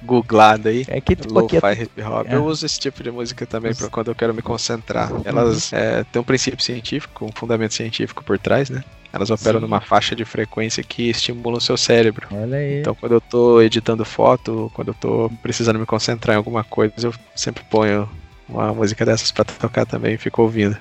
googlada 0.04 0.70
aí. 0.70 0.84
É 0.90 1.00
que 1.00 1.16
tipo 1.16 1.40
é 1.40 1.42
Lo-fi 1.42 1.84
hip 1.84 2.02
hop. 2.02 2.28
É. 2.28 2.36
Eu 2.36 2.44
uso 2.46 2.66
esse 2.66 2.78
tipo 2.78 3.02
de 3.02 3.10
música 3.10 3.46
também 3.46 3.74
pra 3.74 3.88
quando 3.88 4.10
eu 4.10 4.16
quero 4.16 4.34
me 4.34 4.42
concentrar. 4.42 5.12
Uhum. 5.14 5.22
Elas 5.24 5.72
é, 5.72 6.04
têm 6.12 6.22
um 6.22 6.26
princípio 6.26 6.62
científico, 6.62 7.26
um 7.26 7.32
fundamento 7.34 7.74
científico 7.74 8.24
por 8.26 8.38
trás, 8.38 8.70
né? 8.70 8.84
Elas 9.14 9.30
operam 9.30 9.60
Sim. 9.60 9.66
numa 9.66 9.80
faixa 9.80 10.16
de 10.16 10.26
frequência 10.26 10.84
que 10.84 11.10
estimula 11.10 11.60
o 11.60 11.62
seu 11.62 11.78
cérebro. 11.78 12.28
Olha 12.32 12.58
aí. 12.58 12.80
Então, 12.82 12.96
quando 12.96 13.14
eu 13.14 13.22
tô 13.22 13.62
editando 13.62 14.04
foto, 14.04 14.70
quando 14.74 14.90
eu 14.90 14.94
tô 14.96 15.32
precisando 15.42 15.80
me 15.80 15.86
concentrar 15.86 16.34
em 16.34 16.38
alguma 16.38 16.64
coisa, 16.64 16.94
eu 17.02 17.14
sempre 17.36 17.64
ponho 17.70 18.10
uma 18.50 18.74
música 18.74 19.06
dessas 19.06 19.32
pra 19.32 19.46
tocar 19.46 19.86
também 19.86 20.16
e 20.16 20.18
fico 20.18 20.42
ouvindo. 20.42 20.76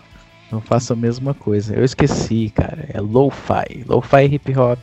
Eu 0.51 0.61
faço 0.63 0.93
a 0.93 0.97
mesma 0.97 1.35
coisa. 1.35 1.75
Eu 1.75 1.85
esqueci, 1.85 2.51
cara. 2.55 2.87
É 2.93 3.01
lo-fi. 3.01 3.85
Lo-fi 3.87 4.25
hip 4.25 4.59
hop. 4.59 4.79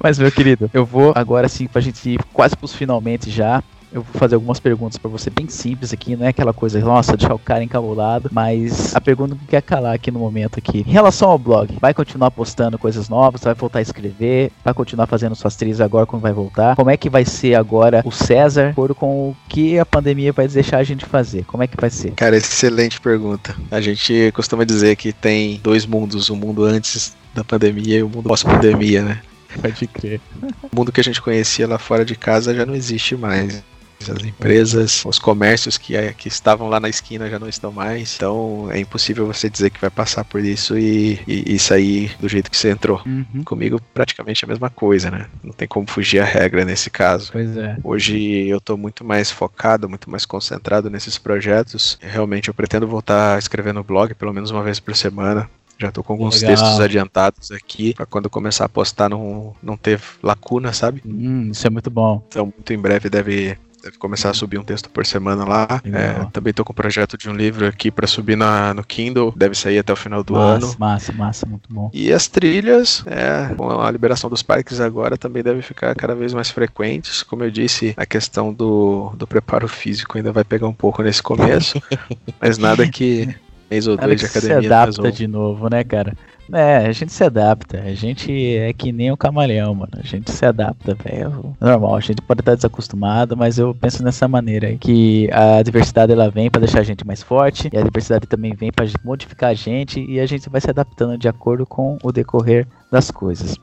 Mas, 0.00 0.18
meu 0.18 0.30
querido, 0.30 0.70
eu 0.72 0.84
vou 0.84 1.12
agora 1.14 1.48
sim, 1.48 1.66
pra 1.66 1.80
gente 1.80 2.10
ir 2.10 2.20
quase 2.32 2.56
pros 2.56 2.74
finalmente 2.74 3.30
já. 3.30 3.62
Eu 3.90 4.02
vou 4.02 4.20
fazer 4.20 4.34
algumas 4.34 4.60
perguntas 4.60 4.98
pra 4.98 5.10
você 5.10 5.30
bem 5.30 5.48
simples 5.48 5.94
aqui, 5.94 6.14
não 6.14 6.26
é 6.26 6.28
aquela 6.28 6.52
coisa, 6.52 6.78
nossa, 6.78 7.16
deixar 7.16 7.32
o 7.34 7.38
cara 7.38 7.64
encabulado, 7.64 8.28
mas 8.30 8.94
a 8.94 9.00
pergunta 9.00 9.34
que 9.34 9.46
quer 9.46 9.62
calar 9.62 9.94
aqui 9.94 10.10
no 10.10 10.18
momento 10.18 10.58
aqui. 10.58 10.84
Em 10.86 10.90
relação 10.90 11.30
ao 11.30 11.38
blog, 11.38 11.74
vai 11.80 11.94
continuar 11.94 12.30
postando 12.30 12.78
coisas 12.78 13.08
novas, 13.08 13.40
vai 13.40 13.54
voltar 13.54 13.78
a 13.78 13.82
escrever, 13.82 14.52
vai 14.62 14.74
continuar 14.74 15.06
fazendo 15.06 15.34
suas 15.34 15.56
trilhas 15.56 15.80
agora 15.80 16.04
quando 16.04 16.20
vai 16.20 16.34
voltar? 16.34 16.76
Como 16.76 16.90
é 16.90 16.98
que 16.98 17.08
vai 17.08 17.24
ser 17.24 17.54
agora 17.54 18.02
o 18.04 18.12
César, 18.12 18.66
de 18.66 18.70
acordo 18.72 18.94
com 18.94 19.30
o 19.30 19.36
que 19.48 19.78
a 19.78 19.86
pandemia 19.86 20.34
vai 20.34 20.46
deixar 20.46 20.76
a 20.76 20.84
gente 20.84 21.06
fazer? 21.06 21.46
Como 21.46 21.62
é 21.62 21.66
que 21.66 21.80
vai 21.80 21.88
ser? 21.88 22.10
Cara, 22.10 22.36
excelente 22.36 23.00
pergunta. 23.00 23.56
A 23.70 23.80
gente 23.80 24.30
costuma 24.32 24.64
dizer 24.64 24.96
que 24.96 25.14
tem 25.14 25.58
dois 25.62 25.86
mundos, 25.86 26.28
o 26.28 26.36
mundo 26.36 26.62
antes 26.62 27.16
da 27.34 27.42
pandemia 27.42 28.00
e 28.00 28.02
o 28.02 28.08
mundo 28.08 28.28
pós-pandemia, 28.28 29.02
né? 29.02 29.20
Pode 29.60 29.86
crer. 29.86 30.20
O 30.62 30.76
mundo 30.76 30.92
que 30.92 31.00
a 31.00 31.04
gente 31.04 31.20
conhecia 31.20 31.66
lá 31.66 31.78
fora 31.78 32.04
de 32.04 32.16
casa 32.16 32.54
já 32.54 32.66
não 32.66 32.74
existe 32.74 33.16
mais. 33.16 33.62
As 34.00 34.24
empresas, 34.24 35.04
os 35.04 35.18
comércios 35.18 35.76
que, 35.76 35.94
que 36.12 36.28
estavam 36.28 36.68
lá 36.68 36.78
na 36.78 36.88
esquina 36.88 37.28
já 37.28 37.38
não 37.38 37.48
estão 37.48 37.72
mais. 37.72 38.14
Então 38.14 38.68
é 38.70 38.78
impossível 38.78 39.26
você 39.26 39.50
dizer 39.50 39.70
que 39.70 39.80
vai 39.80 39.90
passar 39.90 40.24
por 40.24 40.44
isso 40.44 40.78
e, 40.78 41.20
e, 41.26 41.54
e 41.54 41.58
sair 41.58 42.16
do 42.20 42.28
jeito 42.28 42.50
que 42.50 42.56
você 42.56 42.70
entrou. 42.70 43.02
Uhum. 43.04 43.42
Comigo, 43.44 43.80
praticamente 43.92 44.44
a 44.44 44.48
mesma 44.48 44.70
coisa, 44.70 45.10
né? 45.10 45.26
Não 45.42 45.52
tem 45.52 45.66
como 45.66 45.86
fugir 45.90 46.20
a 46.20 46.24
regra 46.24 46.64
nesse 46.64 46.90
caso. 46.90 47.32
Pois 47.32 47.56
é. 47.56 47.76
Hoje 47.82 48.46
eu 48.46 48.60
tô 48.60 48.76
muito 48.76 49.04
mais 49.04 49.30
focado, 49.30 49.88
muito 49.88 50.08
mais 50.08 50.24
concentrado 50.24 50.88
nesses 50.88 51.18
projetos. 51.18 51.98
Realmente 52.00 52.48
eu 52.48 52.54
pretendo 52.54 52.86
voltar 52.86 53.34
a 53.34 53.38
escrever 53.38 53.74
no 53.74 53.82
blog 53.82 54.14
pelo 54.14 54.32
menos 54.32 54.50
uma 54.50 54.62
vez 54.62 54.78
por 54.78 54.94
semana. 54.94 55.50
Já 55.78 55.92
tô 55.92 56.02
com 56.02 56.14
alguns 56.14 56.42
Legal. 56.42 56.56
textos 56.56 56.80
adiantados 56.80 57.52
aqui 57.52 57.94
para 57.94 58.04
quando 58.04 58.28
começar 58.28 58.64
a 58.64 58.68
postar 58.68 59.08
não, 59.08 59.54
não 59.62 59.76
ter 59.76 60.00
lacuna, 60.22 60.72
sabe? 60.72 61.02
Hum, 61.06 61.50
isso 61.52 61.66
é 61.66 61.70
muito 61.70 61.90
bom. 61.90 62.24
Então 62.28 62.46
muito 62.46 62.72
em 62.72 62.78
breve 62.78 63.08
deve 63.08 63.56
Deve 63.82 63.96
começar 63.96 64.30
a 64.30 64.34
subir 64.34 64.58
um 64.58 64.64
texto 64.64 64.90
por 64.90 65.06
semana 65.06 65.44
lá. 65.44 65.80
É, 65.84 66.24
também 66.32 66.52
tô 66.52 66.64
com 66.64 66.72
um 66.72 66.74
projeto 66.74 67.16
de 67.16 67.30
um 67.30 67.32
livro 67.32 67.66
aqui 67.66 67.90
pra 67.90 68.06
subir 68.06 68.36
na, 68.36 68.74
no 68.74 68.82
Kindle. 68.82 69.32
Deve 69.36 69.54
sair 69.54 69.78
até 69.78 69.92
o 69.92 69.96
final 69.96 70.24
do 70.24 70.34
massa, 70.34 70.66
ano. 70.66 70.76
massa, 70.78 71.12
massa, 71.12 71.46
muito 71.46 71.72
bom. 71.72 71.90
E 71.92 72.12
as 72.12 72.26
trilhas, 72.26 73.04
é, 73.06 73.54
com 73.54 73.80
a 73.80 73.90
liberação 73.90 74.28
dos 74.28 74.42
parques 74.42 74.80
agora, 74.80 75.16
também 75.16 75.42
devem 75.42 75.62
ficar 75.62 75.94
cada 75.94 76.14
vez 76.14 76.34
mais 76.34 76.50
frequentes. 76.50 77.22
Como 77.22 77.44
eu 77.44 77.50
disse, 77.50 77.94
a 77.96 78.04
questão 78.04 78.52
do, 78.52 79.12
do 79.16 79.26
preparo 79.26 79.68
físico 79.68 80.18
ainda 80.18 80.32
vai 80.32 80.44
pegar 80.44 80.66
um 80.66 80.74
pouco 80.74 81.02
nesse 81.02 81.22
começo. 81.22 81.80
mas 82.40 82.58
nada 82.58 82.88
que 82.88 83.34
mês 83.70 83.86
ou 83.86 83.96
dois 83.96 84.20
de 84.20 84.28
se 84.28 84.38
academia 84.38 84.68
adapta 84.68 84.86
resolva. 84.86 85.12
de 85.12 85.26
novo, 85.26 85.68
né, 85.70 85.84
cara? 85.84 86.14
É, 86.52 86.86
a 86.86 86.92
gente 86.92 87.12
se 87.12 87.22
adapta. 87.22 87.80
A 87.82 87.94
gente 87.94 88.56
é 88.56 88.72
que 88.72 88.90
nem 88.90 89.12
o 89.12 89.16
camaleão, 89.16 89.74
mano. 89.74 89.92
A 89.96 90.06
gente 90.06 90.30
se 90.30 90.44
adapta, 90.44 90.94
velho. 90.94 91.54
Normal, 91.60 91.96
a 91.96 92.00
gente 92.00 92.22
pode 92.22 92.40
estar 92.40 92.54
desacostumado, 92.54 93.36
mas 93.36 93.58
eu 93.58 93.74
penso 93.74 94.02
nessa 94.02 94.26
maneira 94.26 94.68
aí, 94.68 94.78
que 94.78 95.28
a 95.30 95.62
diversidade 95.62 96.12
ela 96.12 96.30
vem 96.30 96.50
pra 96.50 96.60
deixar 96.60 96.80
a 96.80 96.84
gente 96.84 97.06
mais 97.06 97.22
forte 97.22 97.68
e 97.72 97.76
a 97.76 97.82
diversidade 97.82 98.26
também 98.26 98.54
vem 98.54 98.72
pra 98.72 98.86
modificar 99.04 99.50
a 99.50 99.54
gente 99.54 100.00
e 100.00 100.18
a 100.18 100.26
gente 100.26 100.48
vai 100.48 100.60
se 100.60 100.70
adaptando 100.70 101.18
de 101.18 101.28
acordo 101.28 101.66
com 101.66 101.98
o 102.02 102.10
decorrer 102.10 102.66
das 102.90 103.10
coisas, 103.10 103.56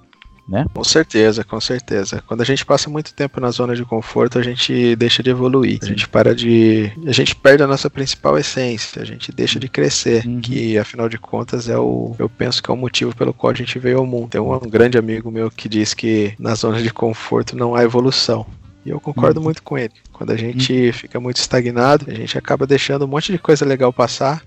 né? 0.47 0.65
Com 0.73 0.84
certeza, 0.84 1.43
com 1.43 1.60
certeza. 1.60 2.23
Quando 2.27 2.41
a 2.41 2.45
gente 2.45 2.65
passa 2.65 2.89
muito 2.89 3.13
tempo 3.13 3.39
na 3.39 3.49
zona 3.51 3.75
de 3.75 3.84
conforto, 3.84 4.38
a 4.38 4.43
gente 4.43 4.95
deixa 4.95 5.23
de 5.23 5.29
evoluir. 5.29 5.79
A 5.81 5.86
gente 5.86 6.08
para 6.08 6.36
de. 6.36 6.91
A 7.05 7.12
gente 7.12 7.36
perde 7.36 7.63
a 7.63 7.67
nossa 7.67 7.89
principal 7.89 8.38
essência, 8.38 9.01
a 9.01 9.05
gente 9.05 9.31
deixa 9.31 9.60
de 9.60 9.67
crescer. 9.67 10.25
Uhum. 10.25 10.39
Que 10.41 10.77
afinal 10.77 11.10
de 11.10 11.17
contas 11.17 11.67
é 11.69 11.77
o. 11.77 12.15
Eu 12.19 12.29
penso 12.29 12.62
que 12.62 12.69
é 12.69 12.73
o 12.73 12.77
motivo 12.77 13.15
pelo 13.15 13.34
qual 13.34 13.51
a 13.51 13.55
gente 13.55 13.79
veio 13.79 13.97
ao 13.99 14.05
mundo. 14.05 14.29
Tem 14.29 14.41
um, 14.41 14.53
um 14.53 14.69
grande 14.69 14.97
amigo 14.97 15.31
meu 15.31 15.49
que 15.49 15.67
diz 15.67 15.93
que 15.93 16.34
na 16.39 16.53
zona 16.55 16.81
de 16.81 16.91
conforto 16.91 17.55
não 17.55 17.75
há 17.75 17.84
evolução. 17.84 18.45
E 18.86 18.91
eu 18.91 18.99
concordo 18.99 19.39
Uhum. 19.39 19.45
muito 19.45 19.63
com 19.63 19.77
ele. 19.77 19.93
Quando 20.13 20.29
a 20.31 20.38
gente 20.38 20.91
fica 20.93 21.19
muito 21.19 21.38
estagnado, 21.38 22.05
a 22.08 22.13
gente 22.13 22.38
acaba 22.38 22.67
deixando 22.67 23.05
um 23.05 23.08
monte 23.08 23.31
de 23.31 23.39
coisa 23.39 23.65
legal 23.65 23.91
passar. 23.91 24.43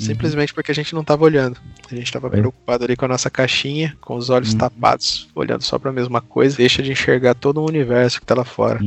Simplesmente 0.00 0.54
porque 0.54 0.70
a 0.70 0.74
gente 0.74 0.94
não 0.94 1.02
estava 1.02 1.24
olhando. 1.24 1.58
A 1.90 1.94
gente 1.94 2.04
estava 2.06 2.28
É. 2.28 2.30
preocupado 2.30 2.84
ali 2.84 2.96
com 2.96 3.04
a 3.04 3.08
nossa 3.08 3.28
caixinha, 3.30 3.96
com 4.00 4.14
os 4.16 4.30
olhos 4.30 4.52
Uhum. 4.52 4.58
tapados, 4.58 5.28
olhando 5.34 5.62
só 5.62 5.78
para 5.78 5.90
a 5.90 5.92
mesma 5.92 6.20
coisa, 6.20 6.56
deixa 6.56 6.82
de 6.82 6.92
enxergar 6.92 7.34
todo 7.34 7.60
o 7.60 7.66
universo 7.68 8.20
que 8.20 8.26
tá 8.26 8.34
lá 8.34 8.44
fora. 8.44 8.78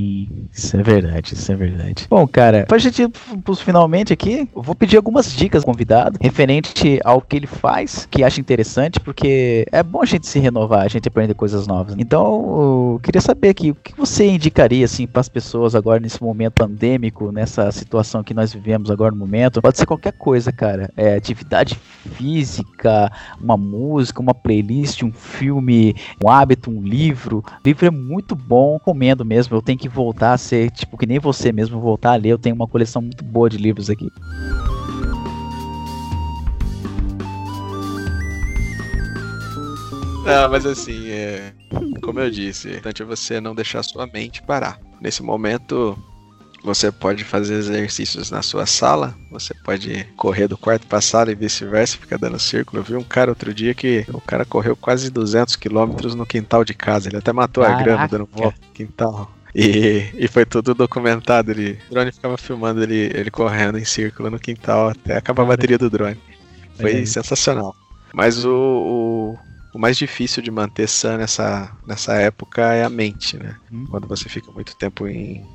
Isso 0.51 0.77
é 0.77 0.83
verdade, 0.83 1.33
isso 1.33 1.51
é 1.51 1.55
verdade. 1.55 2.05
Bom, 2.09 2.27
cara, 2.27 2.65
pra 2.67 2.77
gente 2.77 3.01
ir 3.03 3.09
pros 3.43 3.59
finalmente 3.61 4.13
aqui, 4.13 4.47
eu 4.55 4.61
vou 4.61 4.73
pedir 4.75 4.97
algumas 4.97 5.31
dicas 5.33 5.63
ao 5.63 5.67
convidado, 5.67 6.17
referente 6.21 6.99
ao 7.03 7.21
que 7.21 7.35
ele 7.35 7.47
faz, 7.47 8.07
que 8.09 8.23
acha 8.23 8.39
interessante, 8.39 8.99
porque 8.99 9.65
é 9.71 9.83
bom 9.83 10.01
a 10.01 10.05
gente 10.05 10.27
se 10.27 10.39
renovar, 10.39 10.81
a 10.81 10.87
gente 10.87 11.07
aprender 11.07 11.33
coisas 11.33 11.67
novas. 11.67 11.95
Então, 11.97 12.23
eu 12.93 12.99
queria 13.03 13.21
saber 13.21 13.49
aqui, 13.49 13.71
o 13.71 13.75
que 13.75 13.93
você 13.95 14.25
indicaria, 14.27 14.85
assim, 14.85 15.05
pras 15.07 15.27
pessoas 15.29 15.75
agora 15.75 15.99
nesse 15.99 16.21
momento 16.21 16.53
pandêmico, 16.53 17.31
nessa 17.31 17.71
situação 17.71 18.23
que 18.23 18.33
nós 18.33 18.53
vivemos 18.53 18.89
agora 18.89 19.11
no 19.11 19.17
momento? 19.17 19.61
Pode 19.61 19.77
ser 19.77 19.85
qualquer 19.85 20.13
coisa, 20.13 20.51
cara. 20.51 20.89
É, 20.95 21.02
atividade 21.15 21.75
física, 21.75 23.11
uma 23.39 23.57
música, 23.57 24.21
uma 24.21 24.33
playlist, 24.33 25.03
um 25.03 25.11
filme, 25.11 25.95
um 26.23 26.29
hábito, 26.29 26.69
um 26.69 26.81
livro. 26.81 27.39
O 27.39 27.67
livro 27.67 27.85
é 27.85 27.91
muito 27.91 28.35
bom, 28.35 28.73
recomendo 28.73 29.23
mesmo. 29.25 29.55
Eu 29.55 29.61
tenho 29.61 29.77
que 29.77 29.89
voltar 29.89 30.33
a 30.33 30.37
ser, 30.37 30.71
tipo, 30.71 30.97
que 30.97 31.05
nem 31.05 31.19
você 31.19 31.51
mesmo, 31.51 31.79
voltar 31.79 32.13
a 32.13 32.15
ler. 32.15 32.29
Eu 32.29 32.39
tenho 32.39 32.55
uma 32.55 32.67
coleção 32.67 33.01
muito 33.01 33.23
boa 33.23 33.49
de 33.49 33.57
livros 33.57 33.89
aqui. 33.89 34.09
Não, 40.25 40.49
mas 40.49 40.65
assim, 40.65 41.09
é, 41.09 41.53
como 42.01 42.21
eu 42.21 42.31
disse, 42.31 42.69
o 42.69 42.71
importante 42.71 43.01
é 43.01 43.05
você 43.05 43.41
não 43.41 43.53
deixar 43.53 43.83
sua 43.83 44.07
mente 44.07 44.41
parar. 44.41 44.79
Nesse 45.01 45.21
momento, 45.21 45.97
você 46.63 46.91
pode 46.91 47.23
fazer 47.23 47.55
exercícios 47.55 48.31
na 48.31 48.41
sua 48.41 48.65
sala, 48.65 49.13
você 49.29 49.53
pode 49.53 50.05
correr 50.15 50.47
do 50.47 50.57
quarto 50.57 50.87
para 50.87 50.99
a 50.99 51.01
sala 51.01 51.31
e 51.31 51.35
vice-versa, 51.35 51.97
ficar 51.97 52.17
dando 52.17 52.39
círculo. 52.39 52.79
Eu 52.79 52.83
vi 52.83 52.95
um 52.95 53.03
cara 53.03 53.31
outro 53.31 53.53
dia 53.53 53.73
que 53.73 54.05
o 54.07 54.21
cara 54.21 54.45
correu 54.45 54.75
quase 54.75 55.09
200 55.09 55.57
quilômetros 55.57 56.15
no 56.15 56.25
quintal 56.25 56.63
de 56.63 56.73
casa, 56.73 57.09
ele 57.09 57.17
até 57.17 57.33
matou 57.33 57.63
a 57.63 57.73
grama 57.73 58.07
Caraca. 58.07 58.17
dando 58.17 58.29
volta 58.31 58.57
no 58.65 58.73
quintal. 58.73 59.31
E, 59.53 60.09
e 60.15 60.27
foi 60.27 60.45
tudo 60.45 60.73
documentado. 60.73 61.51
Ele, 61.51 61.77
o 61.87 61.93
drone 61.93 62.11
ficava 62.11 62.37
filmando 62.37 62.81
ele, 62.81 63.11
ele 63.13 63.29
correndo 63.29 63.77
em 63.77 63.85
círculo 63.85 64.31
no 64.31 64.39
quintal 64.39 64.89
até 64.89 65.17
acabar 65.17 65.43
a 65.43 65.47
bateria 65.47 65.77
do 65.77 65.89
drone. 65.89 66.19
Foi 66.75 66.95
aí. 66.95 67.05
sensacional. 67.05 67.75
Mas 68.13 68.43
o, 68.45 68.51
o, 68.51 69.37
o 69.75 69.79
mais 69.79 69.95
difícil 69.97 70.41
de 70.41 70.49
manter 70.49 70.87
sã 70.87 71.17
nessa, 71.17 71.71
nessa 71.85 72.13
época 72.15 72.73
é 72.73 72.83
a 72.83 72.89
mente, 72.89 73.37
né? 73.37 73.55
Hum. 73.71 73.85
Quando 73.89 74.07
você 74.07 74.27
fica 74.27 74.51
muito 74.51 74.75
tempo 74.75 75.07
em, 75.07 75.45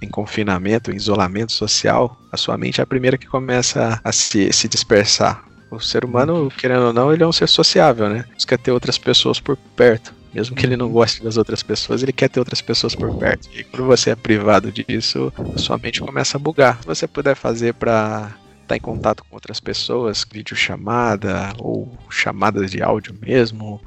em 0.00 0.08
confinamento, 0.08 0.90
em 0.90 0.96
isolamento 0.96 1.52
social, 1.52 2.18
a 2.32 2.36
sua 2.36 2.56
mente 2.56 2.80
é 2.80 2.84
a 2.84 2.86
primeira 2.86 3.18
que 3.18 3.26
começa 3.26 4.00
a 4.02 4.12
se, 4.12 4.52
se 4.52 4.68
dispersar. 4.68 5.44
O 5.70 5.78
ser 5.78 6.04
humano, 6.04 6.50
querendo 6.56 6.86
ou 6.86 6.92
não, 6.92 7.12
ele 7.12 7.22
é 7.22 7.26
um 7.26 7.32
ser 7.32 7.48
sociável, 7.48 8.08
né? 8.08 8.24
Busca 8.34 8.58
ter 8.58 8.72
outras 8.72 8.98
pessoas 8.98 9.38
por 9.38 9.56
perto. 9.76 10.12
Mesmo 10.32 10.54
que 10.54 10.64
ele 10.64 10.76
não 10.76 10.88
goste 10.88 11.22
das 11.22 11.36
outras 11.36 11.62
pessoas, 11.62 12.02
ele 12.02 12.12
quer 12.12 12.28
ter 12.28 12.38
outras 12.38 12.60
pessoas 12.60 12.94
por 12.94 13.12
perto. 13.16 13.48
E 13.52 13.64
quando 13.64 13.86
você 13.86 14.10
é 14.10 14.16
privado 14.16 14.70
disso, 14.70 15.32
a 15.54 15.58
sua 15.58 15.76
mente 15.76 16.00
começa 16.00 16.36
a 16.36 16.40
bugar. 16.40 16.78
Se 16.80 16.86
você 16.86 17.06
puder 17.06 17.34
fazer 17.34 17.74
para 17.74 18.32
estar 18.62 18.76
em 18.76 18.80
contato 18.80 19.24
com 19.24 19.34
outras 19.34 19.58
pessoas, 19.58 20.24
videochamada 20.30 21.52
ou 21.58 21.92
chamadas 22.08 22.70
de 22.70 22.80
áudio 22.80 23.14
mesmo, 23.20 23.80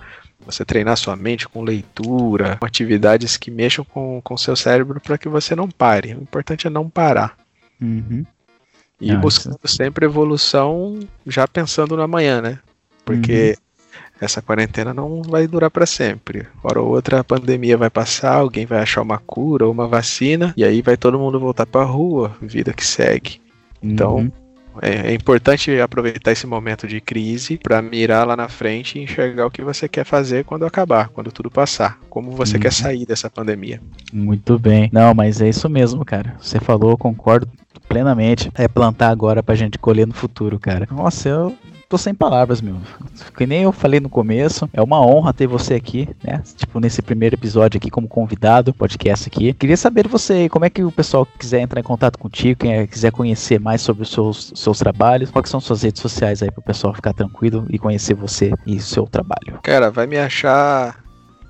você 0.45 0.65
treinar 0.65 0.97
sua 0.97 1.15
mente 1.15 1.47
com 1.47 1.63
leitura, 1.63 2.58
com 2.58 2.65
atividades 2.65 3.38
que 3.38 3.49
mexam 3.49 3.86
com 3.86 4.21
o 4.29 4.38
seu 4.38 4.56
cérebro 4.56 4.99
para 4.99 5.17
que 5.17 5.29
você 5.29 5.56
não 5.56 5.69
pare. 5.69 6.13
O 6.13 6.21
importante 6.21 6.67
é 6.67 6.69
não 6.69 6.89
parar. 6.89 7.36
Uhum. 7.82 8.25
E 8.99 9.12
Não, 9.12 9.19
buscando 9.19 9.60
sempre 9.65 10.06
evolução, 10.06 10.99
já 11.25 11.47
pensando 11.47 11.97
no 11.97 12.03
amanhã, 12.03 12.41
né? 12.41 12.60
Porque 13.03 13.58
essa 14.21 14.41
quarentena 14.41 14.93
não 14.93 15.21
vai 15.21 15.47
durar 15.47 15.69
para 15.69 15.86
sempre. 15.86 16.47
Hora 16.63 16.79
ou 16.79 16.89
outra 16.89 17.19
a 17.19 17.23
pandemia 17.23 17.77
vai 17.77 17.89
passar, 17.89 18.36
alguém 18.36 18.65
vai 18.65 18.79
achar 18.79 19.01
uma 19.01 19.17
cura 19.17 19.65
ou 19.65 19.71
uma 19.71 19.88
vacina, 19.88 20.53
e 20.56 20.63
aí 20.63 20.82
vai 20.82 20.95
todo 20.95 21.19
mundo 21.19 21.39
voltar 21.39 21.65
pra 21.65 21.84
rua, 21.84 22.36
vida 22.41 22.71
que 22.71 22.86
segue. 22.86 23.41
Então, 23.82 24.15
Uhum. 24.17 24.32
É, 24.81 25.12
é 25.12 25.13
importante 25.13 25.79
aproveitar 25.79 26.31
esse 26.31 26.47
momento 26.47 26.88
de 26.88 26.99
crise 26.99 27.57
para 27.57 27.81
mirar 27.81 28.25
lá 28.27 28.36
na 28.36 28.47
frente 28.49 28.97
e 28.97 29.03
enxergar 29.03 29.45
o 29.45 29.51
que 29.51 29.62
você 29.62 29.88
quer 29.88 30.03
fazer 30.05 30.43
quando 30.45 30.65
acabar, 30.65 31.09
quando 31.09 31.31
tudo 31.31 31.49
passar. 31.51 31.99
Como 32.09 32.31
você 32.31 32.55
Uhum. 32.55 32.62
quer 32.62 32.73
sair 32.73 33.05
dessa 33.05 33.29
pandemia. 33.29 33.81
Muito 34.12 34.57
bem. 34.59 34.89
Não, 34.91 35.13
mas 35.13 35.41
é 35.41 35.49
isso 35.49 35.69
mesmo, 35.69 36.03
cara. 36.05 36.36
Você 36.39 36.59
falou, 36.59 36.97
concordo 36.97 37.47
plenamente. 37.88 38.49
É 38.55 38.67
plantar 38.67 39.09
agora 39.09 39.43
pra 39.43 39.55
gente 39.55 39.77
colher 39.77 40.07
no 40.07 40.13
futuro, 40.13 40.59
cara. 40.59 40.88
Nossa, 40.91 41.29
eu 41.29 41.55
tô 41.93 41.97
sem 41.99 42.15
palavras, 42.15 42.60
meu. 42.60 42.77
Que 43.38 43.45
nem 43.45 43.62
eu 43.62 43.71
falei 43.71 43.99
no 43.99 44.10
começo. 44.10 44.67
É 44.73 44.82
uma 44.82 44.99
honra 44.99 45.32
ter 45.32 45.45
você 45.45 45.75
aqui, 45.75 46.10
né? 46.23 46.41
Tipo, 46.58 46.79
nesse 46.79 47.03
primeiro 47.03 47.36
episódio 47.36 47.77
aqui 47.77 47.91
como 47.91 48.08
convidado, 48.08 48.73
podcast 48.73 49.27
aqui. 49.27 49.53
Queria 49.53 49.77
saber 49.77 50.01
de 50.01 50.10
você 50.10 50.49
como 50.49 50.65
é 50.65 50.71
que 50.71 50.84
o 50.84 50.91
pessoal 50.91 51.23
quiser 51.38 51.62
entrar 51.62 51.79
em 51.79 51.84
contato 51.84 52.17
contigo, 52.17 52.62
quem 52.62 52.73
é- 52.73 52.88
quiser 52.88 53.12
conhecer 53.12 53.60
mais 53.60 53.82
sobre 53.82 54.01
os 54.01 54.10
seus, 54.10 54.51
seus 54.56 54.79
trabalhos, 54.79 55.29
quais 55.29 55.47
são 55.47 55.60
suas 55.60 55.84
redes 55.84 56.01
sociais 56.01 56.41
aí 56.41 56.49
pro 56.49 56.63
pessoal 56.63 56.95
ficar 56.95 57.13
tranquilo 57.13 57.67
e 57.69 57.77
conhecer 57.77 58.15
você 58.15 58.51
e 58.65 58.79
seu 58.79 59.06
trabalho. 59.06 59.60
Cara, 59.62 59.91
vai 59.91 60.08
me 60.08 60.17
achar 60.17 60.97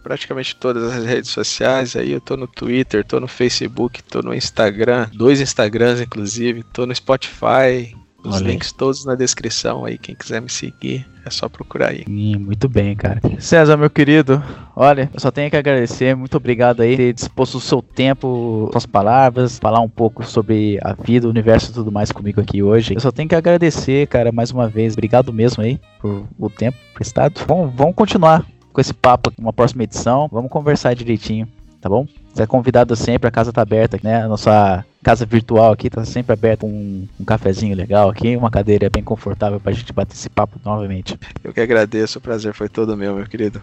praticamente 0.03 0.58
todas 0.58 0.91
as 0.91 1.06
redes 1.06 1.32
sociais 1.32 1.95
aí. 1.95 2.12
Eu 2.12 2.19
tô 2.19 2.36
no 2.36 2.47
Twitter, 2.47 3.06
tô 3.06 3.17
no 3.17 3.29
Facebook, 3.29 4.03
tô 4.03 4.21
no 4.21 4.34
Instagram, 4.34 5.08
dois 5.13 5.39
Instagrams 5.39 6.01
inclusive, 6.01 6.63
tô 6.63 6.86
no 6.86 6.93
Spotify. 6.93 7.95
Os 8.23 8.36
Olha 8.36 8.45
aí. 8.45 8.51
links 8.53 8.71
todos 8.71 9.03
na 9.05 9.15
descrição 9.15 9.83
aí, 9.83 9.97
quem 9.97 10.15
quiser 10.15 10.41
me 10.41 10.49
seguir, 10.49 11.05
é 11.25 11.29
só 11.29 11.49
procurar 11.49 11.89
aí. 11.89 12.03
Sim, 12.05 12.38
muito 12.38 12.69
bem, 12.69 12.95
cara. 12.95 13.19
César, 13.38 13.75
meu 13.75 13.89
querido, 13.89 14.41
olha, 14.75 15.09
eu 15.13 15.19
só 15.19 15.29
tenho 15.29 15.49
que 15.49 15.57
agradecer, 15.57 16.15
muito 16.15 16.38
obrigado 16.38 16.81
aí 16.81 16.91
por 16.91 16.97
ter 16.97 17.13
disposto 17.13 17.55
o 17.55 17.59
seu 17.59 17.81
tempo, 17.81 18.69
suas 18.71 18.86
palavras, 18.86 19.59
falar 19.59 19.81
um 19.81 19.89
pouco 19.89 20.25
sobre 20.25 20.79
a 20.81 20.93
vida, 20.93 21.27
o 21.27 21.29
universo 21.29 21.71
e 21.71 21.73
tudo 21.73 21.91
mais 21.91 22.12
comigo 22.13 22.39
aqui 22.39 22.63
hoje. 22.63 22.93
Eu 22.93 23.01
só 23.01 23.12
tenho 23.12 23.27
que 23.27 23.36
agradecer, 23.36 24.07
cara, 24.07 24.31
mais 24.31 24.51
uma 24.51 24.69
vez. 24.69 24.93
Obrigado 24.93 25.33
mesmo 25.33 25.62
aí 25.62 25.79
por 25.99 26.25
o 26.39 26.49
tempo 26.49 26.77
prestado. 26.93 27.41
Vamos, 27.45 27.73
vamos 27.75 27.93
continuar 27.93 28.45
com 28.71 28.79
esse 28.79 28.93
papo 28.93 29.29
aqui, 29.29 29.41
uma 29.41 29.53
próxima 29.53 29.83
edição. 29.83 30.29
Vamos 30.31 30.49
conversar 30.49 30.95
direitinho, 30.95 31.47
tá 31.81 31.89
bom? 31.89 32.07
Você 32.33 32.43
é 32.43 32.47
convidado 32.47 32.95
sempre, 32.95 33.27
a 33.27 33.31
casa 33.31 33.51
tá 33.51 33.62
aberta, 33.62 33.99
né? 34.01 34.23
A 34.23 34.27
nossa 34.27 34.86
casa 35.03 35.25
virtual 35.25 35.71
aqui 35.71 35.89
tá 35.89 36.03
sempre 36.05 36.33
aberta, 36.33 36.65
um, 36.65 37.07
um 37.19 37.25
cafezinho 37.25 37.75
legal 37.75 38.09
aqui, 38.09 38.35
uma 38.35 38.49
cadeira 38.49 38.89
bem 38.89 39.03
confortável 39.03 39.59
pra 39.59 39.71
gente 39.71 39.91
bater 39.93 40.15
esse 40.15 40.29
papo 40.29 40.59
novamente. 40.63 41.19
Eu 41.43 41.53
que 41.53 41.61
agradeço, 41.61 42.17
o 42.17 42.21
prazer 42.21 42.53
foi 42.53 42.69
todo 42.69 42.97
meu, 42.97 43.15
meu 43.15 43.25
querido. 43.25 43.61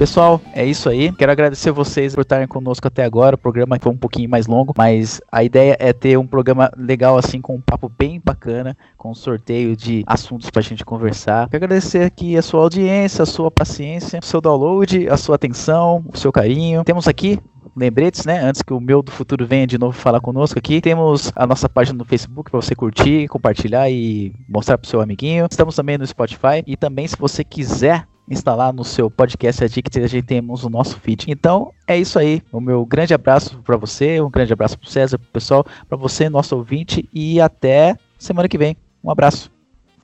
Pessoal, 0.00 0.40
é 0.54 0.64
isso 0.64 0.88
aí. 0.88 1.12
Quero 1.12 1.30
agradecer 1.30 1.70
vocês 1.72 2.14
por 2.14 2.22
estarem 2.22 2.48
conosco 2.48 2.88
até 2.88 3.04
agora. 3.04 3.34
O 3.34 3.38
programa 3.38 3.76
foi 3.78 3.92
um 3.92 3.98
pouquinho 3.98 4.30
mais 4.30 4.46
longo, 4.46 4.72
mas 4.74 5.20
a 5.30 5.44
ideia 5.44 5.76
é 5.78 5.92
ter 5.92 6.16
um 6.16 6.26
programa 6.26 6.72
legal 6.74 7.18
assim, 7.18 7.38
com 7.38 7.56
um 7.56 7.60
papo 7.60 7.86
bem 7.98 8.18
bacana, 8.18 8.74
com 8.96 9.10
um 9.10 9.14
sorteio 9.14 9.76
de 9.76 10.02
assuntos 10.06 10.48
pra 10.48 10.62
gente 10.62 10.86
conversar. 10.86 11.50
Quero 11.50 11.66
agradecer 11.66 12.04
aqui 12.04 12.34
a 12.34 12.40
sua 12.40 12.62
audiência, 12.62 13.24
a 13.24 13.26
sua 13.26 13.50
paciência, 13.50 14.20
o 14.22 14.24
seu 14.24 14.40
download, 14.40 15.06
a 15.06 15.18
sua 15.18 15.34
atenção, 15.34 16.02
o 16.10 16.16
seu 16.16 16.32
carinho. 16.32 16.82
Temos 16.82 17.06
aqui 17.06 17.38
lembretes, 17.76 18.24
né? 18.24 18.40
Antes 18.40 18.62
que 18.62 18.72
o 18.72 18.80
meu 18.80 19.02
do 19.02 19.12
futuro 19.12 19.46
venha 19.46 19.66
de 19.66 19.76
novo 19.76 19.92
falar 19.92 20.22
conosco 20.22 20.58
aqui. 20.58 20.80
Temos 20.80 21.30
a 21.36 21.46
nossa 21.46 21.68
página 21.68 21.98
no 21.98 22.06
Facebook 22.06 22.50
para 22.50 22.62
você 22.62 22.74
curtir, 22.74 23.28
compartilhar 23.28 23.90
e 23.90 24.32
mostrar 24.48 24.78
pro 24.78 24.88
seu 24.88 25.02
amiguinho. 25.02 25.46
Estamos 25.50 25.76
também 25.76 25.98
no 25.98 26.06
Spotify 26.06 26.64
e 26.66 26.74
também 26.74 27.06
se 27.06 27.18
você 27.18 27.44
quiser 27.44 28.06
instalar 28.30 28.72
no 28.72 28.84
seu 28.84 29.10
podcast 29.10 29.64
Addict, 29.64 29.98
a 29.98 30.06
gente 30.06 30.24
temos 30.24 30.64
o 30.64 30.70
nosso 30.70 30.98
feed. 31.00 31.26
Então, 31.28 31.72
é 31.86 31.98
isso 31.98 32.18
aí. 32.18 32.40
O 32.52 32.60
meu 32.60 32.86
grande 32.86 33.12
abraço 33.12 33.60
para 33.64 33.76
você, 33.76 34.20
um 34.20 34.30
grande 34.30 34.52
abraço 34.52 34.78
pro 34.78 34.88
César, 34.88 35.18
pro 35.18 35.28
pessoal, 35.32 35.66
para 35.88 35.98
você, 35.98 36.28
nosso 36.30 36.56
ouvinte 36.56 37.08
e 37.12 37.40
até 37.40 37.96
semana 38.18 38.48
que 38.48 38.56
vem. 38.56 38.76
Um 39.02 39.10
abraço. 39.10 39.50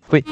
Fui. 0.02 0.24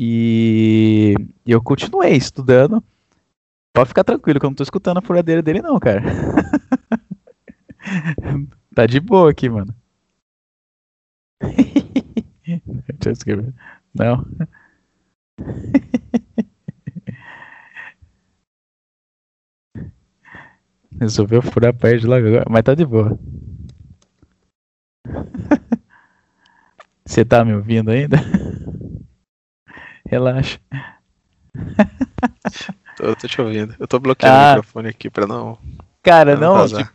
E 0.00 1.12
eu 1.44 1.60
continuei 1.60 2.12
estudando. 2.12 2.80
Pode 3.74 3.88
ficar 3.88 4.04
tranquilo 4.04 4.38
que 4.38 4.46
eu 4.46 4.50
não 4.50 4.54
tô 4.54 4.62
escutando 4.62 4.98
a 4.98 5.02
furadeira 5.02 5.42
dele, 5.42 5.60
não, 5.60 5.76
cara. 5.80 6.02
tá 8.76 8.86
de 8.86 9.00
boa 9.00 9.32
aqui, 9.32 9.48
mano. 9.48 9.74
Deixa 11.42 13.06
eu 13.06 13.12
escrever. 13.12 13.52
Não. 13.92 14.24
Resolveu 21.00 21.42
furar 21.42 21.70
a 21.70 21.74
parede 21.74 22.06
logo 22.06 22.24
agora, 22.24 22.44
mas 22.48 22.62
tá 22.62 22.72
de 22.72 22.86
boa. 22.86 23.18
Você 27.04 27.24
tá 27.24 27.44
me 27.44 27.52
ouvindo 27.52 27.90
ainda? 27.90 28.16
Relaxa. 30.08 30.58
Tô, 32.96 33.14
tô 33.14 33.28
te 33.28 33.40
ouvindo. 33.40 33.76
Eu 33.78 33.86
tô 33.86 34.00
bloqueando 34.00 34.34
Ah. 34.34 34.52
o 34.54 34.56
microfone 34.56 34.88
aqui 34.88 35.08
pra 35.08 35.24
não. 35.24 35.56
Cara, 36.02 36.36
pra 36.36 36.40
não 36.44 36.54
não, 36.54 36.60
vazar. 36.62 36.82
tipo, 36.84 36.94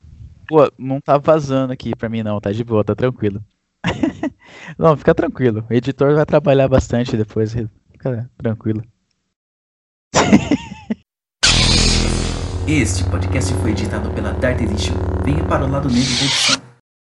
pô, 0.50 0.70
não 0.78 1.00
tá 1.00 1.18
vazando 1.18 1.72
aqui 1.72 1.96
pra 1.96 2.10
mim 2.10 2.22
não, 2.24 2.42
tá 2.42 2.52
de 2.52 2.62
boa, 2.62 2.84
tá 2.84 2.94
tranquilo. 2.94 3.42
não, 4.78 4.98
fica 4.98 5.16
tranquilo. 5.16 5.66
O 5.70 5.74
editor 5.74 6.14
vai 6.16 6.26
trabalhar 6.26 6.68
bastante 6.68 7.16
depois, 7.16 7.54
fica 7.54 8.30
tranquilo. 8.38 8.84
Este 12.68 13.04
podcast 13.06 13.54
foi 13.56 13.72
editado 13.72 14.10
pela 14.12 14.34
Dart 14.34 14.60
Edition. 14.62 14.96
Venha 15.24 15.44
para 15.46 15.66
o 15.66 15.70
lado 15.72 15.88
negro 15.90 16.04
da 16.04 16.26
edição. 16.26 16.63